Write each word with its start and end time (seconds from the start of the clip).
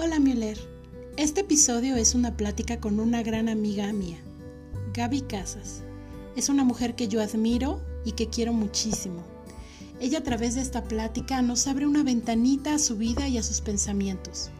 Hola 0.00 0.20
Müller, 0.20 0.56
este 1.16 1.40
episodio 1.40 1.96
es 1.96 2.14
una 2.14 2.36
plática 2.36 2.78
con 2.78 3.00
una 3.00 3.24
gran 3.24 3.48
amiga 3.48 3.92
mía, 3.92 4.18
Gaby 4.94 5.22
Casas. 5.22 5.82
Es 6.36 6.48
una 6.48 6.62
mujer 6.62 6.94
que 6.94 7.08
yo 7.08 7.20
admiro 7.20 7.80
y 8.04 8.12
que 8.12 8.28
quiero 8.28 8.52
muchísimo. 8.52 9.24
Ella 9.98 10.18
a 10.18 10.22
través 10.22 10.54
de 10.54 10.60
esta 10.60 10.84
plática 10.84 11.42
nos 11.42 11.66
abre 11.66 11.84
una 11.84 12.04
ventanita 12.04 12.74
a 12.74 12.78
su 12.78 12.96
vida 12.96 13.26
y 13.26 13.38
a 13.38 13.42
sus 13.42 13.60
pensamientos. 13.60 14.50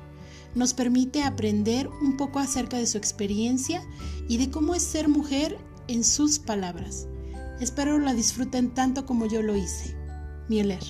Nos 0.56 0.74
permite 0.74 1.22
aprender 1.22 1.86
un 2.02 2.16
poco 2.16 2.40
acerca 2.40 2.76
de 2.76 2.88
su 2.88 2.98
experiencia 2.98 3.86
y 4.28 4.38
de 4.38 4.50
cómo 4.50 4.74
es 4.74 4.82
ser 4.82 5.06
mujer 5.06 5.56
en 5.86 6.02
sus 6.02 6.40
palabras. 6.40 7.06
Espero 7.60 8.00
la 8.00 8.12
disfruten 8.12 8.74
tanto 8.74 9.06
como 9.06 9.26
yo 9.26 9.40
lo 9.42 9.54
hice. 9.54 9.94
Müller. 10.48 10.82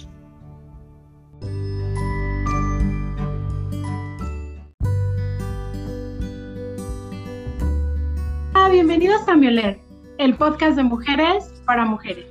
Bienvenidos 8.71 9.27
a 9.27 9.35
Mioler, 9.35 9.79
el 10.19 10.35
podcast 10.37 10.77
de 10.77 10.83
mujeres 10.83 11.63
para 11.65 11.87
mujeres. 11.87 12.27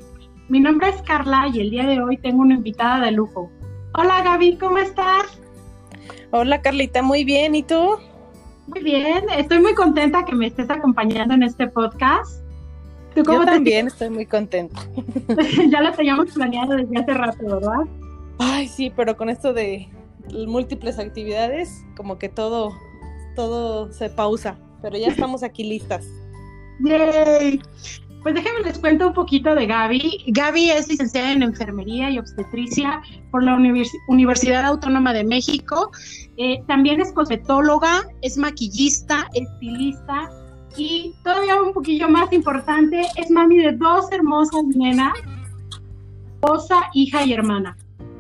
Mi 0.50 0.60
nombre 0.60 0.90
es 0.90 1.02
Carla 1.02 1.50
y 1.52 1.60
el 1.62 1.72
día 1.72 1.88
de 1.88 2.00
hoy 2.00 2.16
tengo 2.18 2.44
una 2.44 2.54
invitada 2.54 3.04
de 3.04 3.12
lujo. 3.12 3.50
Hola 3.96 4.22
Gaby, 4.22 4.58
¿cómo 4.58 4.78
estás? 4.78 5.42
Hola 6.30 6.62
Carlita, 6.62 7.02
muy 7.02 7.24
bien, 7.24 7.56
¿y 7.56 7.64
tú? 7.64 7.98
Muy 8.68 8.84
bien, 8.84 9.26
estoy 9.36 9.60
muy 9.60 9.74
contenta 9.74 10.26
que 10.26 10.36
me 10.36 10.46
estés 10.46 10.70
acompañando 10.70 11.34
en 11.34 11.42
este 11.42 11.68
podcast. 11.68 12.44
¿Tú 13.16 13.24
cómo 13.24 13.40
Yo 13.40 13.46
también 13.46 13.88
estoy 13.88 14.12
muy 14.12 14.28
contenta. 14.28 14.80
ya 15.70 15.82
lo 15.82 15.92
teníamos 15.94 16.34
planeado 16.34 16.76
desde 16.76 17.00
hace 17.00 17.14
rato, 17.16 17.46
¿verdad? 17.46 17.82
Ay, 18.38 18.68
sí, 18.68 18.94
pero 18.96 19.18
con 19.18 19.30
esto 19.30 19.54
de 19.54 19.90
múltiples 20.46 21.00
actividades, 21.00 21.84
como 21.96 22.20
que 22.20 22.30
todo, 22.30 22.74
todo 23.36 23.92
se 23.92 24.12
pausa, 24.12 24.60
pero 24.84 25.00
ya 25.00 25.08
estamos 25.08 25.42
aquí 25.42 25.64
listas. 25.64 26.06
¡Yay! 26.80 27.62
Pues 28.24 28.36
déjenme 28.36 28.62
les 28.62 28.78
cuento 28.80 29.08
un 29.08 29.14
poquito 29.14 29.56
de 29.56 29.68
Gaby. 29.68 30.26
Gaby 30.28 30.72
es 30.72 30.90
licenciada 30.90 31.32
en 31.32 31.44
enfermería 31.44 32.10
y 32.10 32.20
obstetricia 32.20 33.02
por 33.32 33.44
la 33.44 33.58
Universidad 34.08 34.66
Autónoma 34.66 35.14
de 35.14 35.24
México. 35.24 35.92
Eh, 36.36 36.62
también 36.68 37.00
es 37.00 37.14
cosmetóloga, 37.14 38.04
es 38.22 38.38
maquillista, 38.38 39.28
estilista 39.34 40.30
y 40.76 41.14
todavía 41.24 41.62
un 41.62 41.74
poquillo 41.74 42.10
más 42.10 42.32
importante, 42.34 43.02
es 43.16 43.32
mami 43.32 43.58
de 43.58 43.72
dos 43.72 44.12
hermosas 44.12 44.64
nenas, 44.76 45.14
esposa, 46.34 46.90
hija 46.94 47.24
y 47.24 47.34
hermana. 47.34 47.78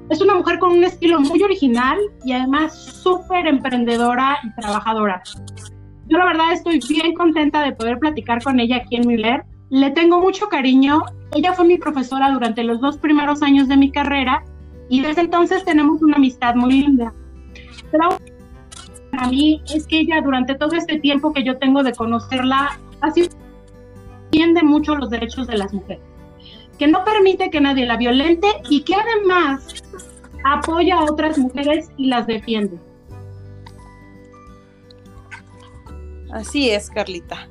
Es 0.09 0.21
una 0.21 0.35
mujer 0.35 0.57
con 0.59 0.71
un 0.71 0.83
estilo 0.85 1.19
muy 1.19 1.43
original 1.43 1.99
y 2.23 2.31
además 2.31 2.73
súper 3.03 3.45
emprendedora 3.45 4.37
y 4.43 4.61
trabajadora. 4.61 5.21
Yo 6.07 6.17
la 6.17 6.25
verdad 6.25 6.53
estoy 6.53 6.79
bien 6.87 7.13
contenta 7.13 7.63
de 7.63 7.73
poder 7.73 7.99
platicar 7.99 8.41
con 8.43 8.59
ella 8.59 8.77
aquí 8.77 8.95
en 8.95 9.07
Miller. 9.07 9.43
Le 9.69 9.91
tengo 9.91 10.21
mucho 10.21 10.47
cariño. 10.47 11.03
Ella 11.33 11.53
fue 11.53 11.65
mi 11.65 11.77
profesora 11.77 12.31
durante 12.31 12.63
los 12.63 12.79
dos 12.79 12.97
primeros 12.97 13.41
años 13.41 13.67
de 13.67 13.77
mi 13.77 13.91
carrera 13.91 14.43
y 14.89 15.01
desde 15.01 15.21
entonces 15.21 15.65
tenemos 15.65 16.01
una 16.01 16.15
amistad 16.15 16.55
muy 16.55 16.81
linda. 16.81 17.13
Pero 17.91 18.17
para 19.11 19.27
mí 19.27 19.61
es 19.73 19.85
que 19.87 19.99
ella 19.99 20.21
durante 20.21 20.55
todo 20.55 20.75
este 20.75 20.99
tiempo 20.99 21.33
que 21.33 21.43
yo 21.43 21.57
tengo 21.57 21.83
de 21.83 21.93
conocerla 21.93 22.79
ha 23.01 23.11
sido 23.11 23.29
mucho 24.63 24.95
los 24.95 25.09
derechos 25.09 25.47
de 25.47 25.57
las 25.57 25.73
mujeres, 25.73 26.03
que 26.77 26.87
no 26.87 27.03
permite 27.03 27.49
que 27.49 27.61
nadie 27.61 27.85
la 27.85 27.97
violente 27.97 28.47
y 28.69 28.81
que 28.81 28.93
además 28.95 29.83
apoya 30.43 30.99
a 30.99 31.03
otras 31.05 31.37
mujeres 31.37 31.89
y 31.97 32.07
las 32.07 32.27
defiende. 32.27 32.77
Así 36.31 36.69
es, 36.69 36.89
Carlita. 36.89 37.47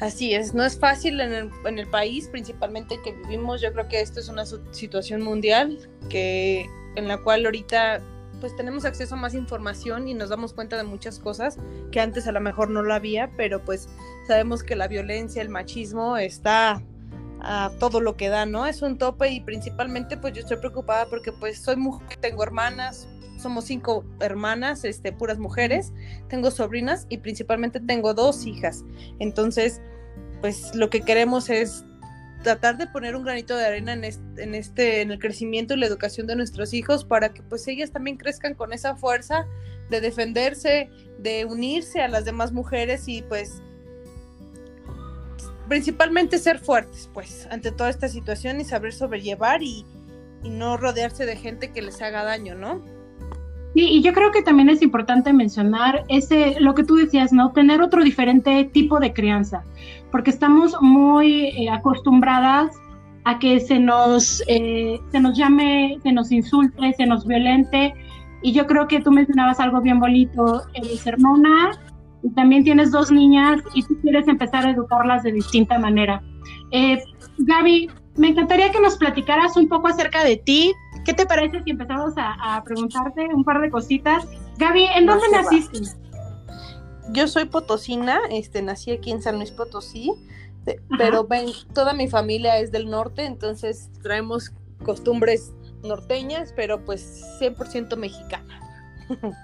Así 0.00 0.34
es, 0.34 0.54
no 0.54 0.64
es 0.64 0.78
fácil 0.78 1.20
en 1.20 1.32
el, 1.34 1.50
en 1.66 1.78
el, 1.78 1.86
país, 1.86 2.28
principalmente 2.28 2.98
que 3.04 3.12
vivimos. 3.12 3.60
Yo 3.60 3.70
creo 3.74 3.86
que 3.86 4.00
esto 4.00 4.18
es 4.18 4.30
una 4.30 4.44
situación 4.70 5.20
mundial 5.20 5.78
que 6.08 6.66
en 6.96 7.06
la 7.06 7.18
cual 7.18 7.44
ahorita 7.44 8.00
pues 8.40 8.56
tenemos 8.56 8.86
acceso 8.86 9.14
a 9.14 9.18
más 9.18 9.34
información 9.34 10.08
y 10.08 10.14
nos 10.14 10.30
damos 10.30 10.54
cuenta 10.54 10.78
de 10.78 10.84
muchas 10.84 11.18
cosas 11.18 11.58
que 11.92 12.00
antes 12.00 12.26
a 12.26 12.32
lo 12.32 12.40
mejor 12.40 12.70
no 12.70 12.82
lo 12.82 12.94
había, 12.94 13.30
pero 13.36 13.62
pues 13.62 13.88
sabemos 14.26 14.62
que 14.62 14.76
la 14.76 14.88
violencia, 14.88 15.42
el 15.42 15.50
machismo 15.50 16.16
está 16.16 16.82
a 17.42 17.70
todo 17.78 18.00
lo 18.00 18.16
que 18.16 18.28
da, 18.28 18.46
¿no? 18.46 18.66
Es 18.66 18.82
un 18.82 18.98
tope 18.98 19.28
y 19.28 19.40
principalmente 19.40 20.16
pues 20.16 20.34
yo 20.34 20.40
estoy 20.40 20.56
preocupada 20.56 21.06
porque 21.06 21.32
pues 21.32 21.60
soy 21.62 21.76
mujer, 21.76 22.16
tengo 22.20 22.42
hermanas, 22.42 23.06
somos 23.40 23.64
cinco 23.64 24.04
hermanas, 24.20 24.84
este, 24.84 25.12
puras 25.12 25.38
mujeres, 25.38 25.92
tengo 26.28 26.50
sobrinas 26.50 27.06
y 27.08 27.18
principalmente 27.18 27.80
tengo 27.80 28.14
dos 28.14 28.46
hijas. 28.46 28.84
Entonces, 29.18 29.80
pues 30.40 30.74
lo 30.74 30.90
que 30.90 31.02
queremos 31.02 31.50
es 31.50 31.84
tratar 32.42 32.78
de 32.78 32.86
poner 32.86 33.16
un 33.16 33.24
granito 33.24 33.56
de 33.56 33.66
arena 33.66 33.92
en 33.92 34.04
este, 34.54 35.02
en 35.02 35.10
el 35.10 35.18
crecimiento 35.18 35.74
y 35.74 35.78
la 35.78 35.86
educación 35.86 36.26
de 36.26 36.36
nuestros 36.36 36.72
hijos 36.72 37.04
para 37.04 37.34
que 37.34 37.42
pues 37.42 37.66
ellas 37.68 37.90
también 37.90 38.16
crezcan 38.16 38.54
con 38.54 38.72
esa 38.72 38.96
fuerza 38.96 39.46
de 39.90 40.00
defenderse, 40.00 40.88
de 41.18 41.44
unirse 41.44 42.00
a 42.00 42.08
las 42.08 42.24
demás 42.24 42.52
mujeres 42.52 43.08
y 43.08 43.22
pues 43.22 43.62
principalmente 45.68 46.38
ser 46.38 46.58
fuertes 46.58 47.10
pues 47.12 47.46
ante 47.50 47.72
toda 47.72 47.90
esta 47.90 48.08
situación 48.08 48.60
y 48.60 48.64
saber 48.64 48.92
sobrellevar 48.92 49.62
y 49.62 49.84
no 50.42 50.76
rodearse 50.78 51.26
de 51.26 51.36
gente 51.36 51.72
que 51.72 51.82
les 51.82 52.00
haga 52.00 52.24
daño, 52.24 52.54
¿no? 52.54 52.99
Sí, 53.74 53.86
y 53.88 54.02
yo 54.02 54.12
creo 54.12 54.32
que 54.32 54.42
también 54.42 54.68
es 54.68 54.82
importante 54.82 55.32
mencionar 55.32 56.04
ese, 56.08 56.58
lo 56.60 56.74
que 56.74 56.82
tú 56.82 56.96
decías, 56.96 57.32
¿no? 57.32 57.52
Tener 57.52 57.80
otro 57.82 58.02
diferente 58.02 58.64
tipo 58.64 58.98
de 58.98 59.12
crianza, 59.12 59.62
porque 60.10 60.30
estamos 60.30 60.76
muy 60.80 61.44
eh, 61.44 61.70
acostumbradas 61.70 62.76
a 63.24 63.38
que 63.38 63.60
se 63.60 63.78
nos, 63.78 64.42
eh, 64.48 64.98
se 65.12 65.20
nos 65.20 65.36
llame, 65.36 65.98
se 66.02 66.12
nos 66.12 66.32
insulte, 66.32 66.92
se 66.94 67.06
nos 67.06 67.26
violente, 67.26 67.94
y 68.42 68.52
yo 68.52 68.66
creo 68.66 68.88
que 68.88 69.00
tú 69.00 69.12
mencionabas 69.12 69.60
algo 69.60 69.80
bien 69.80 70.00
bonito, 70.00 70.62
eres 70.74 71.06
hermana, 71.06 71.70
y 72.22 72.30
también 72.30 72.64
tienes 72.64 72.90
dos 72.90 73.12
niñas, 73.12 73.62
y 73.74 73.84
tú 73.84 73.96
quieres 74.00 74.26
empezar 74.26 74.66
a 74.66 74.70
educarlas 74.70 75.22
de 75.22 75.32
distinta 75.32 75.78
manera. 75.78 76.22
Eh, 76.72 76.98
Gaby, 77.38 77.88
me 78.16 78.28
encantaría 78.28 78.70
que 78.70 78.80
nos 78.80 78.96
platicaras 78.96 79.56
un 79.56 79.68
poco 79.68 79.88
acerca 79.88 80.24
de 80.24 80.36
ti, 80.36 80.72
¿Qué 81.04 81.14
te 81.14 81.26
parece 81.26 81.62
si 81.62 81.70
empezamos 81.70 82.14
a, 82.16 82.62
preguntarte 82.64 83.26
un 83.34 83.44
par 83.44 83.60
de 83.60 83.70
cositas? 83.70 84.26
Gaby, 84.58 84.84
¿en 84.96 85.06
dónde 85.06 85.26
naciste? 85.30 85.80
Yo 87.12 87.26
soy 87.26 87.46
potosina, 87.46 88.20
este, 88.30 88.62
nací 88.62 88.92
aquí 88.92 89.10
en 89.10 89.22
San 89.22 89.36
Luis 89.36 89.50
Potosí, 89.50 90.12
pero 90.96 91.26
ven, 91.26 91.46
toda 91.74 91.94
mi 91.94 92.08
familia 92.08 92.58
es 92.58 92.70
del 92.70 92.88
norte, 92.88 93.24
entonces 93.24 93.90
traemos 94.02 94.52
costumbres 94.84 95.52
norteñas, 95.82 96.52
pero 96.54 96.84
pues 96.84 97.24
100% 97.40 97.96
mexicana. 97.96 98.60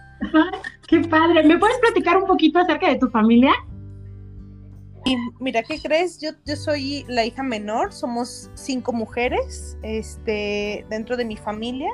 ¡Qué 0.87 1.01
padre! 1.01 1.43
¿Me 1.43 1.59
puedes 1.59 1.79
platicar 1.79 2.19
un 2.19 2.27
poquito 2.27 2.59
acerca 2.59 2.89
de 2.89 2.99
tu 2.99 3.09
familia? 3.09 3.53
Y 5.07 5.17
mira, 5.39 5.63
¿qué 5.63 5.81
crees? 5.81 6.21
Yo, 6.21 6.31
yo 6.45 6.57
soy 6.57 7.05
la 7.07 7.25
hija 7.25 7.45
menor, 7.45 7.93
somos 7.93 8.51
cinco 8.55 8.93
mujeres 8.93 9.79
este, 9.83 10.85
dentro 10.91 11.17
de 11.17 11.25
mi 11.25 11.37
familia. 11.37 11.91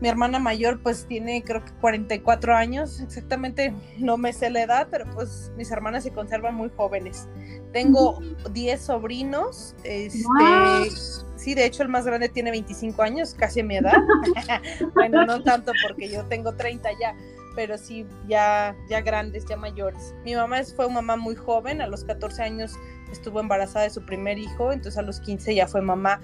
Mi 0.00 0.08
hermana 0.08 0.38
mayor 0.38 0.80
pues 0.80 1.06
tiene 1.08 1.42
creo 1.42 1.64
que 1.64 1.72
44 1.80 2.54
años, 2.54 3.00
exactamente 3.00 3.74
no 3.98 4.16
me 4.16 4.32
sé 4.32 4.50
la 4.50 4.62
edad, 4.62 4.88
pero 4.88 5.04
pues 5.14 5.50
mis 5.56 5.70
hermanas 5.72 6.04
se 6.04 6.12
conservan 6.12 6.54
muy 6.54 6.70
jóvenes. 6.76 7.28
Tengo 7.72 8.20
10 8.52 8.80
sobrinos, 8.80 9.74
este, 9.82 10.24
sí, 11.34 11.54
de 11.54 11.64
hecho 11.64 11.82
el 11.82 11.88
más 11.88 12.04
grande 12.04 12.28
tiene 12.28 12.52
25 12.52 13.02
años, 13.02 13.34
casi 13.34 13.64
mi 13.64 13.78
edad. 13.78 13.96
bueno, 14.94 15.26
no 15.26 15.42
tanto 15.42 15.72
porque 15.84 16.08
yo 16.08 16.24
tengo 16.26 16.54
30 16.54 16.88
ya, 17.00 17.16
pero 17.54 17.78
sí 17.78 18.06
ya, 18.28 18.76
ya 18.88 19.00
grandes, 19.00 19.44
ya 19.46 19.56
mayores. 19.56 20.14
Mi 20.24 20.34
mamá 20.34 20.62
fue 20.64 20.86
una 20.86 20.96
mamá 20.96 21.16
muy 21.16 21.34
joven, 21.34 21.80
a 21.80 21.86
los 21.86 22.04
14 22.04 22.42
años 22.42 22.72
estuvo 23.10 23.40
embarazada 23.40 23.84
de 23.84 23.90
su 23.90 24.04
primer 24.04 24.38
hijo, 24.38 24.72
entonces 24.72 24.98
a 24.98 25.02
los 25.02 25.20
15 25.20 25.54
ya 25.54 25.66
fue 25.66 25.82
mamá. 25.82 26.20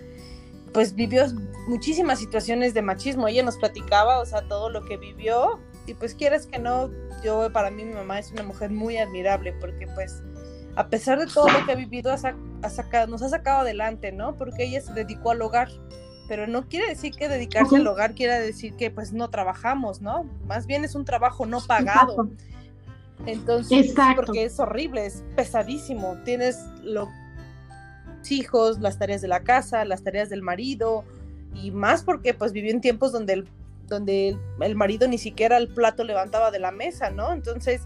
Pues 0.72 0.94
vivió 0.94 1.24
muchísimas 1.66 2.18
situaciones 2.18 2.74
de 2.74 2.82
machismo, 2.82 3.26
ella 3.28 3.42
nos 3.42 3.56
platicaba, 3.56 4.20
o 4.20 4.26
sea, 4.26 4.42
todo 4.48 4.70
lo 4.70 4.84
que 4.84 4.96
vivió, 4.96 5.58
y 5.86 5.94
pues 5.94 6.14
quieres 6.14 6.46
que 6.46 6.58
no, 6.58 6.90
yo 7.24 7.50
para 7.52 7.70
mí 7.70 7.84
mi 7.84 7.94
mamá 7.94 8.18
es 8.18 8.30
una 8.30 8.44
mujer 8.44 8.70
muy 8.70 8.96
admirable, 8.96 9.52
porque 9.60 9.86
pues 9.94 10.22
a 10.76 10.88
pesar 10.88 11.18
de 11.18 11.26
todo 11.26 11.48
lo 11.48 11.66
que 11.66 11.72
ha 11.72 11.74
vivido, 11.74 12.12
ha 12.12 13.06
nos 13.06 13.22
ha 13.22 13.28
sacado 13.28 13.60
adelante, 13.60 14.12
¿no? 14.12 14.36
Porque 14.36 14.64
ella 14.64 14.80
se 14.80 14.92
dedicó 14.92 15.32
al 15.32 15.42
hogar 15.42 15.68
pero 16.30 16.46
no 16.46 16.68
quiere 16.68 16.86
decir 16.86 17.12
que 17.12 17.28
dedicarse 17.28 17.74
al 17.74 17.86
hogar 17.88 18.14
quiera 18.14 18.38
decir 18.38 18.74
que 18.74 18.88
pues 18.88 19.12
no 19.12 19.30
trabajamos, 19.30 20.00
¿no? 20.00 20.30
Más 20.46 20.68
bien 20.68 20.84
es 20.84 20.94
un 20.94 21.04
trabajo 21.04 21.44
no 21.44 21.60
pagado. 21.60 22.30
Entonces, 23.26 23.92
porque 24.14 24.44
es 24.44 24.60
horrible, 24.60 25.06
es 25.06 25.24
pesadísimo. 25.34 26.18
Tienes 26.24 26.60
los 26.84 27.08
hijos, 28.30 28.78
las 28.78 28.96
tareas 28.96 29.22
de 29.22 29.26
la 29.26 29.40
casa, 29.40 29.84
las 29.84 30.04
tareas 30.04 30.30
del 30.30 30.40
marido 30.40 31.02
y 31.52 31.72
más 31.72 32.04
porque 32.04 32.32
pues 32.32 32.52
vivió 32.52 32.70
en 32.70 32.80
tiempos 32.80 33.10
donde 33.10 33.44
donde 33.88 34.38
el, 34.60 34.76
marido 34.76 35.08
ni 35.08 35.18
siquiera 35.18 35.56
el 35.56 35.66
plato 35.66 36.04
levantaba 36.04 36.52
de 36.52 36.60
la 36.60 36.70
mesa, 36.70 37.10
¿no? 37.10 37.32
Entonces, 37.32 37.82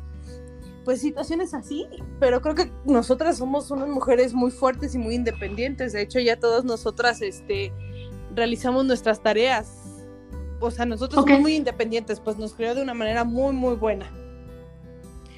pues 0.85 1.01
situaciones 1.01 1.55
así, 1.55 1.87
pero 2.21 2.43
creo 2.43 2.55
que 2.55 2.71
nosotras 2.85 3.39
somos 3.39 3.71
unas 3.71 3.89
mujeres 3.89 4.35
muy 4.35 4.51
fuertes 4.51 4.95
y 4.95 4.99
muy 4.99 5.15
independientes. 5.15 5.95
De 5.95 6.03
hecho, 6.03 6.19
ya 6.19 6.39
todas 6.39 6.63
nosotras 6.63 7.23
este, 7.23 7.73
realizamos 8.35 8.85
nuestras 8.85 9.23
tareas. 9.23 9.81
O 10.61 10.71
sea, 10.71 10.87
nosotros 10.87 11.25
somos 11.25 11.41
muy 11.41 11.57
independientes, 11.57 12.21
pues 12.21 12.39
nos 12.39 12.55
crió 12.55 12.75
de 12.75 12.83
una 12.83 12.95
manera 12.95 13.25
muy, 13.25 13.53
muy 13.55 13.75
buena. 13.75 14.11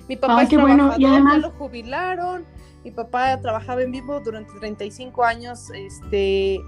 Mi 0.08 0.16
papá 0.16 0.43
es 0.43 0.48
trabajador, 0.48 0.98
ya 0.98 1.19
lo 1.19 1.50
jubilaron. 1.52 2.44
Mi 2.84 2.93
papá 2.93 3.40
trabajaba 3.40 3.82
en 3.82 3.90
vivo 3.90 4.20
durante 4.20 4.52
35 4.60 5.25
años, 5.25 5.70
este, 5.75 6.60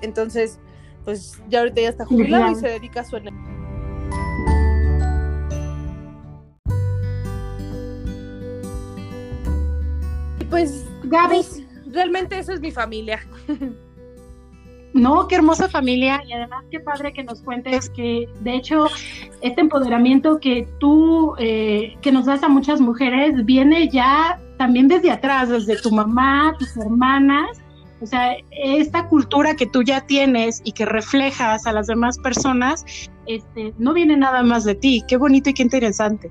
entonces, 0.00 0.58
pues 1.04 1.38
ya 1.48 1.58
ahorita 1.58 1.82
ya 1.82 1.88
está 1.90 2.06
jubilado 2.06 2.50
y 2.52 2.54
se 2.54 2.68
dedica 2.68 3.02
a 3.02 3.04
su 3.04 3.16
pues, 10.48 10.86
Gaby, 11.04 11.36
pues, 11.36 11.62
realmente 11.86 12.38
esa 12.38 12.54
es 12.54 12.60
mi 12.60 12.70
familia. 12.70 13.20
No, 14.96 15.28
qué 15.28 15.34
hermosa 15.34 15.68
familia 15.68 16.22
y 16.26 16.32
además 16.32 16.64
qué 16.70 16.80
padre 16.80 17.12
que 17.12 17.22
nos 17.22 17.42
cuentes 17.42 17.90
que 17.90 18.26
de 18.40 18.54
hecho 18.54 18.86
este 19.42 19.60
empoderamiento 19.60 20.40
que 20.40 20.66
tú, 20.80 21.34
eh, 21.38 21.96
que 22.00 22.10
nos 22.10 22.24
das 22.24 22.42
a 22.42 22.48
muchas 22.48 22.80
mujeres, 22.80 23.44
viene 23.44 23.90
ya 23.90 24.40
también 24.56 24.88
desde 24.88 25.10
atrás, 25.10 25.50
desde 25.50 25.76
tu 25.76 25.90
mamá, 25.90 26.56
tus 26.58 26.74
hermanas. 26.78 27.60
O 28.00 28.06
sea, 28.06 28.36
esta 28.50 29.06
cultura 29.06 29.54
que 29.54 29.66
tú 29.66 29.82
ya 29.82 30.00
tienes 30.06 30.62
y 30.64 30.72
que 30.72 30.86
reflejas 30.86 31.66
a 31.66 31.72
las 31.72 31.88
demás 31.88 32.18
personas, 32.18 32.84
este, 33.26 33.74
no 33.76 33.92
viene 33.92 34.16
nada 34.16 34.42
más 34.42 34.64
de 34.64 34.76
ti. 34.76 35.02
Qué 35.06 35.18
bonito 35.18 35.50
y 35.50 35.54
qué 35.54 35.62
interesante. 35.62 36.30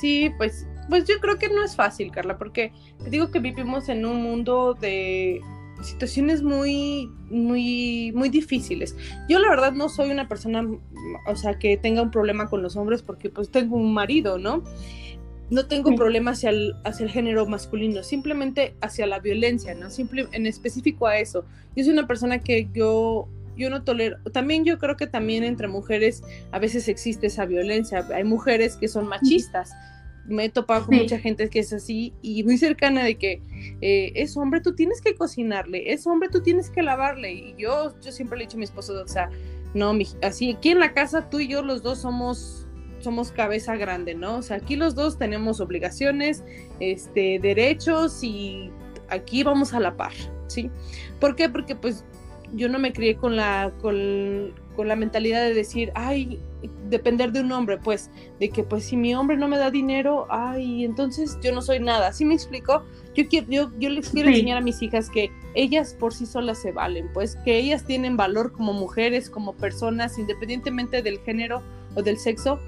Sí, 0.00 0.30
pues, 0.38 0.66
pues 0.88 1.04
yo 1.04 1.20
creo 1.20 1.38
que 1.38 1.50
no 1.50 1.62
es 1.62 1.76
fácil, 1.76 2.10
Carla, 2.10 2.38
porque 2.38 2.72
te 3.04 3.10
digo 3.10 3.30
que 3.30 3.40
vivimos 3.40 3.90
en 3.90 4.06
un 4.06 4.22
mundo 4.22 4.72
de 4.72 5.42
situaciones 5.82 6.42
muy, 6.42 7.10
muy, 7.30 8.12
muy 8.14 8.28
difíciles. 8.28 8.96
Yo 9.28 9.38
la 9.38 9.48
verdad 9.48 9.72
no 9.72 9.88
soy 9.88 10.10
una 10.10 10.28
persona, 10.28 10.66
o 11.26 11.36
sea, 11.36 11.58
que 11.58 11.76
tenga 11.76 12.02
un 12.02 12.10
problema 12.10 12.48
con 12.48 12.62
los 12.62 12.76
hombres 12.76 13.02
porque 13.02 13.30
pues 13.30 13.50
tengo 13.50 13.76
un 13.76 13.94
marido, 13.94 14.38
¿no? 14.38 14.62
No 15.50 15.66
tengo 15.66 15.94
problema 15.96 16.30
hacia 16.30 16.50
el, 16.50 16.74
hacia 16.84 17.04
el 17.04 17.10
género 17.10 17.44
masculino, 17.44 18.04
simplemente 18.04 18.76
hacia 18.80 19.06
la 19.06 19.18
violencia, 19.18 19.74
¿no? 19.74 19.90
Simple, 19.90 20.28
en 20.30 20.46
específico 20.46 21.08
a 21.08 21.18
eso. 21.18 21.44
Yo 21.74 21.82
soy 21.82 21.92
una 21.92 22.06
persona 22.06 22.38
que 22.38 22.68
yo 22.72 23.28
yo 23.56 23.68
no 23.68 23.82
tolero, 23.82 24.16
también 24.32 24.64
yo 24.64 24.78
creo 24.78 24.96
que 24.96 25.06
también 25.06 25.44
entre 25.44 25.68
mujeres 25.68 26.22
a 26.50 26.58
veces 26.58 26.88
existe 26.88 27.26
esa 27.26 27.44
violencia, 27.44 28.06
hay 28.14 28.24
mujeres 28.24 28.76
que 28.76 28.88
son 28.88 29.06
machistas, 29.06 29.72
me 30.30 30.46
he 30.46 30.48
topado 30.48 30.86
con 30.86 30.96
mucha 30.96 31.18
gente 31.18 31.48
que 31.50 31.58
es 31.58 31.72
así 31.72 32.14
y 32.22 32.42
muy 32.44 32.56
cercana 32.56 33.04
de 33.04 33.16
que 33.16 33.42
eh, 33.80 34.12
es 34.14 34.36
hombre, 34.36 34.60
tú 34.60 34.74
tienes 34.74 35.00
que 35.00 35.14
cocinarle, 35.14 35.92
es 35.92 36.06
hombre, 36.06 36.28
tú 36.30 36.40
tienes 36.42 36.70
que 36.70 36.82
lavarle. 36.82 37.32
Y 37.32 37.54
yo, 37.58 37.94
yo 38.00 38.12
siempre 38.12 38.38
le 38.38 38.44
he 38.44 38.46
dicho 38.46 38.56
a 38.56 38.58
mi 38.58 38.64
esposo, 38.64 39.00
o 39.02 39.08
sea, 39.08 39.30
no, 39.74 39.92
así 40.22 40.52
aquí 40.52 40.70
en 40.70 40.80
la 40.80 40.94
casa 40.94 41.28
tú 41.28 41.40
y 41.40 41.48
yo 41.48 41.62
los 41.62 41.82
dos 41.82 41.98
somos 42.00 42.66
somos 43.00 43.32
cabeza 43.32 43.76
grande, 43.76 44.14
¿no? 44.14 44.36
O 44.36 44.42
sea, 44.42 44.58
aquí 44.58 44.76
los 44.76 44.94
dos 44.94 45.18
tenemos 45.18 45.60
obligaciones, 45.60 46.44
este, 46.80 47.38
derechos 47.38 48.22
y 48.22 48.70
aquí 49.08 49.42
vamos 49.42 49.72
a 49.72 49.80
la 49.80 49.96
par, 49.96 50.12
¿sí? 50.48 50.70
¿Por 51.18 51.34
qué? 51.34 51.48
Porque 51.48 51.74
pues 51.74 52.04
yo 52.54 52.68
no 52.68 52.78
me 52.78 52.92
crié 52.92 53.16
con 53.16 53.36
la, 53.36 53.72
con, 53.80 54.52
con 54.76 54.88
la 54.88 54.96
mentalidad 54.96 55.42
de 55.42 55.54
decir, 55.54 55.92
ay, 55.94 56.38
depender 56.88 57.32
de 57.32 57.40
un 57.40 57.52
hombre, 57.52 57.78
pues, 57.78 58.10
de 58.38 58.50
que 58.50 58.62
pues 58.62 58.84
si 58.84 58.96
mi 58.96 59.14
hombre 59.14 59.36
no 59.36 59.48
me 59.48 59.58
da 59.58 59.70
dinero, 59.70 60.26
ay, 60.30 60.84
entonces 60.84 61.38
yo 61.42 61.52
no 61.52 61.62
soy 61.62 61.80
nada. 61.80 62.12
¿Sí 62.12 62.24
me 62.24 62.34
explico? 62.34 62.84
Yo 63.14 63.28
quiero, 63.28 63.46
yo, 63.48 63.70
yo 63.78 63.90
les 63.90 64.10
quiero 64.10 64.28
enseñar 64.28 64.58
a 64.58 64.60
mis 64.60 64.82
hijas 64.82 65.10
que 65.10 65.30
ellas 65.54 65.96
por 65.98 66.12
sí 66.12 66.26
solas 66.26 66.60
se 66.60 66.72
valen, 66.72 67.08
pues, 67.12 67.36
que 67.44 67.58
ellas 67.58 67.84
tienen 67.84 68.16
valor 68.16 68.52
como 68.52 68.72
mujeres, 68.72 69.30
como 69.30 69.54
personas, 69.54 70.18
independientemente 70.18 71.02
del 71.02 71.18
género 71.20 71.62
o 71.94 72.02
del 72.02 72.18
sexo. 72.18 72.58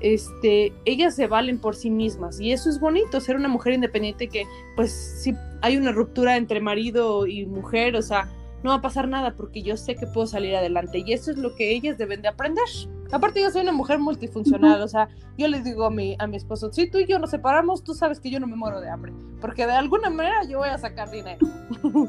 Este, 0.00 0.74
ellas 0.84 1.16
se 1.16 1.26
valen 1.26 1.58
por 1.58 1.74
sí 1.74 1.88
mismas 1.88 2.38
y 2.38 2.52
eso 2.52 2.68
es 2.68 2.78
bonito, 2.78 3.18
ser 3.18 3.34
una 3.36 3.48
mujer 3.48 3.72
independiente 3.72 4.28
que 4.28 4.44
pues 4.76 4.92
si 4.92 5.32
hay 5.62 5.78
una 5.78 5.90
ruptura 5.90 6.36
entre 6.36 6.60
marido 6.60 7.26
y 7.26 7.46
mujer, 7.46 7.96
o 7.96 8.02
sea, 8.02 8.28
no 8.62 8.70
va 8.70 8.76
a 8.76 8.82
pasar 8.82 9.08
nada 9.08 9.34
porque 9.36 9.62
yo 9.62 9.76
sé 9.76 9.96
que 9.96 10.06
puedo 10.06 10.26
salir 10.26 10.56
adelante 10.56 11.02
y 11.04 11.12
eso 11.12 11.30
es 11.30 11.36
lo 11.36 11.54
que 11.54 11.72
ellas 11.72 11.98
deben 11.98 12.22
de 12.22 12.28
aprender. 12.28 12.64
Aparte 13.12 13.40
yo 13.40 13.50
soy 13.50 13.62
una 13.62 13.72
mujer 13.72 13.98
multifuncional, 13.98 14.82
o 14.82 14.88
sea, 14.88 15.08
yo 15.38 15.46
les 15.46 15.64
digo 15.64 15.84
a 15.84 15.90
mi, 15.90 16.16
a 16.18 16.26
mi 16.26 16.36
esposo, 16.36 16.72
si 16.72 16.90
tú 16.90 16.98
y 16.98 17.06
yo 17.06 17.18
nos 17.18 17.30
separamos, 17.30 17.84
tú 17.84 17.94
sabes 17.94 18.18
que 18.18 18.30
yo 18.30 18.40
no 18.40 18.48
me 18.48 18.56
muero 18.56 18.80
de 18.80 18.90
hambre, 18.90 19.12
porque 19.40 19.66
de 19.66 19.72
alguna 19.72 20.10
manera 20.10 20.42
yo 20.48 20.58
voy 20.58 20.68
a 20.68 20.78
sacar 20.78 21.10
dinero. 21.10 21.38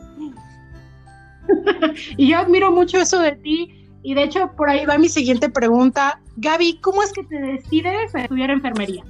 y 2.18 2.30
yo 2.30 2.38
admiro 2.38 2.72
mucho 2.72 2.98
eso 2.98 3.20
de 3.20 3.34
ti 3.34 3.90
y 4.02 4.14
de 4.14 4.24
hecho 4.24 4.52
por 4.56 4.70
ahí 4.70 4.86
va 4.86 4.98
mi 4.98 5.10
siguiente 5.10 5.50
pregunta. 5.50 6.22
Gaby, 6.38 6.80
¿cómo 6.80 7.04
es 7.04 7.14
que 7.14 7.24
te 7.24 7.40
decides 7.40 8.16
a 8.16 8.22
estudiar 8.22 8.50
enfermería? 8.50 9.04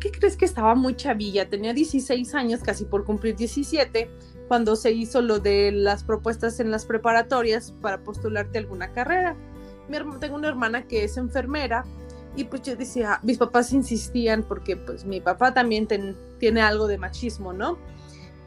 ¿Qué 0.00 0.10
crees 0.10 0.36
que 0.36 0.44
estaba 0.44 0.74
muy 0.74 0.94
chavilla? 0.94 1.48
Tenía 1.48 1.72
16 1.72 2.34
años, 2.34 2.60
casi 2.60 2.84
por 2.84 3.04
cumplir 3.04 3.36
17 3.36 4.10
cuando 4.48 4.76
se 4.76 4.92
hizo 4.92 5.20
lo 5.22 5.38
de 5.38 5.72
las 5.72 6.04
propuestas 6.04 6.60
en 6.60 6.70
las 6.70 6.86
preparatorias 6.86 7.72
para 7.80 7.98
postularte 7.98 8.58
a 8.58 8.60
alguna 8.62 8.92
carrera. 8.92 9.36
Mi, 9.88 9.98
tengo 10.18 10.36
una 10.36 10.48
hermana 10.48 10.86
que 10.86 11.04
es 11.04 11.16
enfermera 11.16 11.84
y 12.36 12.44
pues 12.44 12.62
yo 12.62 12.76
decía, 12.76 13.18
mis 13.22 13.38
papás 13.38 13.72
insistían 13.72 14.42
porque 14.42 14.76
pues 14.76 15.04
mi 15.04 15.20
papá 15.20 15.54
también 15.54 15.88
tiene 16.38 16.60
algo 16.60 16.86
de 16.86 16.98
machismo, 16.98 17.52
¿no? 17.52 17.78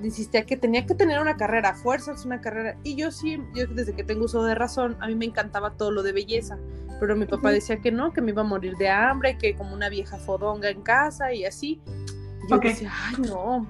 Insistía 0.02 0.46
que 0.46 0.56
tenía 0.56 0.86
que 0.86 0.96
tener 0.96 1.20
una 1.20 1.36
carrera, 1.36 1.74
fuerzas, 1.74 2.24
una 2.24 2.40
carrera. 2.40 2.78
Y 2.84 2.96
yo 2.96 3.12
sí, 3.12 3.42
yo 3.54 3.68
desde 3.68 3.94
que 3.94 4.04
tengo 4.04 4.26
uso 4.26 4.44
de 4.44 4.56
razón, 4.56 4.96
a 5.02 5.08
mí 5.08 5.16
me 5.16 5.26
encantaba 5.26 5.72
todo 5.72 5.92
lo 5.92 6.04
de 6.04 6.14
belleza. 6.14 6.58
Pero 7.00 7.16
mi 7.16 7.26
papá 7.26 7.52
decía 7.52 7.82
que 7.82 7.92
no, 7.92 8.14
que 8.14 8.22
me 8.22 8.32
iba 8.32 8.42
a 8.42 8.46
morir 8.46 8.76
de 8.78 8.90
hambre, 8.90 9.38
que 9.38 9.56
como 9.56 9.74
una 9.74 9.90
vieja 9.90 10.18
fodonga 10.18 10.70
en 10.70 10.82
casa 10.82 11.34
y 11.34 11.46
así. 11.46 11.82
yo 12.50 12.60
decía, 12.60 12.92
ay, 12.94 13.16
no. 13.28 13.68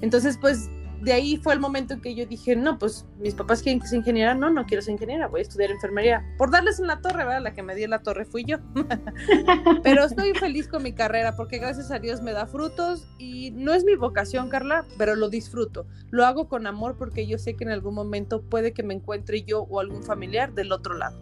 Entonces, 0.00 0.36
pues 0.38 0.68
de 1.02 1.12
ahí 1.12 1.36
fue 1.36 1.52
el 1.52 1.58
momento 1.58 1.94
en 1.94 2.00
que 2.00 2.14
yo 2.14 2.26
dije, 2.26 2.54
no, 2.54 2.78
pues 2.78 3.04
mis 3.18 3.34
papás 3.34 3.60
quieren 3.60 3.80
que 3.80 3.88
sea 3.88 3.98
ingeniera, 3.98 4.34
no, 4.34 4.50
no 4.50 4.64
quiero 4.66 4.82
ser 4.82 4.92
ingeniera, 4.92 5.26
voy 5.26 5.40
a 5.40 5.42
estudiar 5.42 5.72
enfermería. 5.72 6.24
Por 6.38 6.52
darles 6.52 6.78
en 6.78 6.86
la 6.86 7.00
torre, 7.00 7.24
¿verdad? 7.24 7.42
La 7.42 7.54
que 7.54 7.62
me 7.62 7.74
dio 7.74 7.88
la 7.88 8.02
torre 8.02 8.24
fui 8.24 8.44
yo. 8.44 8.58
pero 9.82 10.04
estoy 10.04 10.32
feliz 10.34 10.68
con 10.68 10.84
mi 10.84 10.92
carrera 10.92 11.34
porque 11.34 11.58
gracias 11.58 11.90
a 11.90 11.98
Dios 11.98 12.22
me 12.22 12.30
da 12.32 12.46
frutos 12.46 13.08
y 13.18 13.50
no 13.50 13.74
es 13.74 13.84
mi 13.84 13.96
vocación, 13.96 14.48
Carla, 14.48 14.84
pero 14.96 15.16
lo 15.16 15.28
disfruto. 15.28 15.86
Lo 16.10 16.24
hago 16.24 16.48
con 16.48 16.68
amor 16.68 16.96
porque 16.96 17.26
yo 17.26 17.36
sé 17.36 17.54
que 17.56 17.64
en 17.64 17.70
algún 17.70 17.94
momento 17.94 18.42
puede 18.42 18.72
que 18.72 18.84
me 18.84 18.94
encuentre 18.94 19.42
yo 19.42 19.62
o 19.62 19.80
algún 19.80 20.04
familiar 20.04 20.54
del 20.54 20.70
otro 20.70 20.94
lado. 20.94 21.18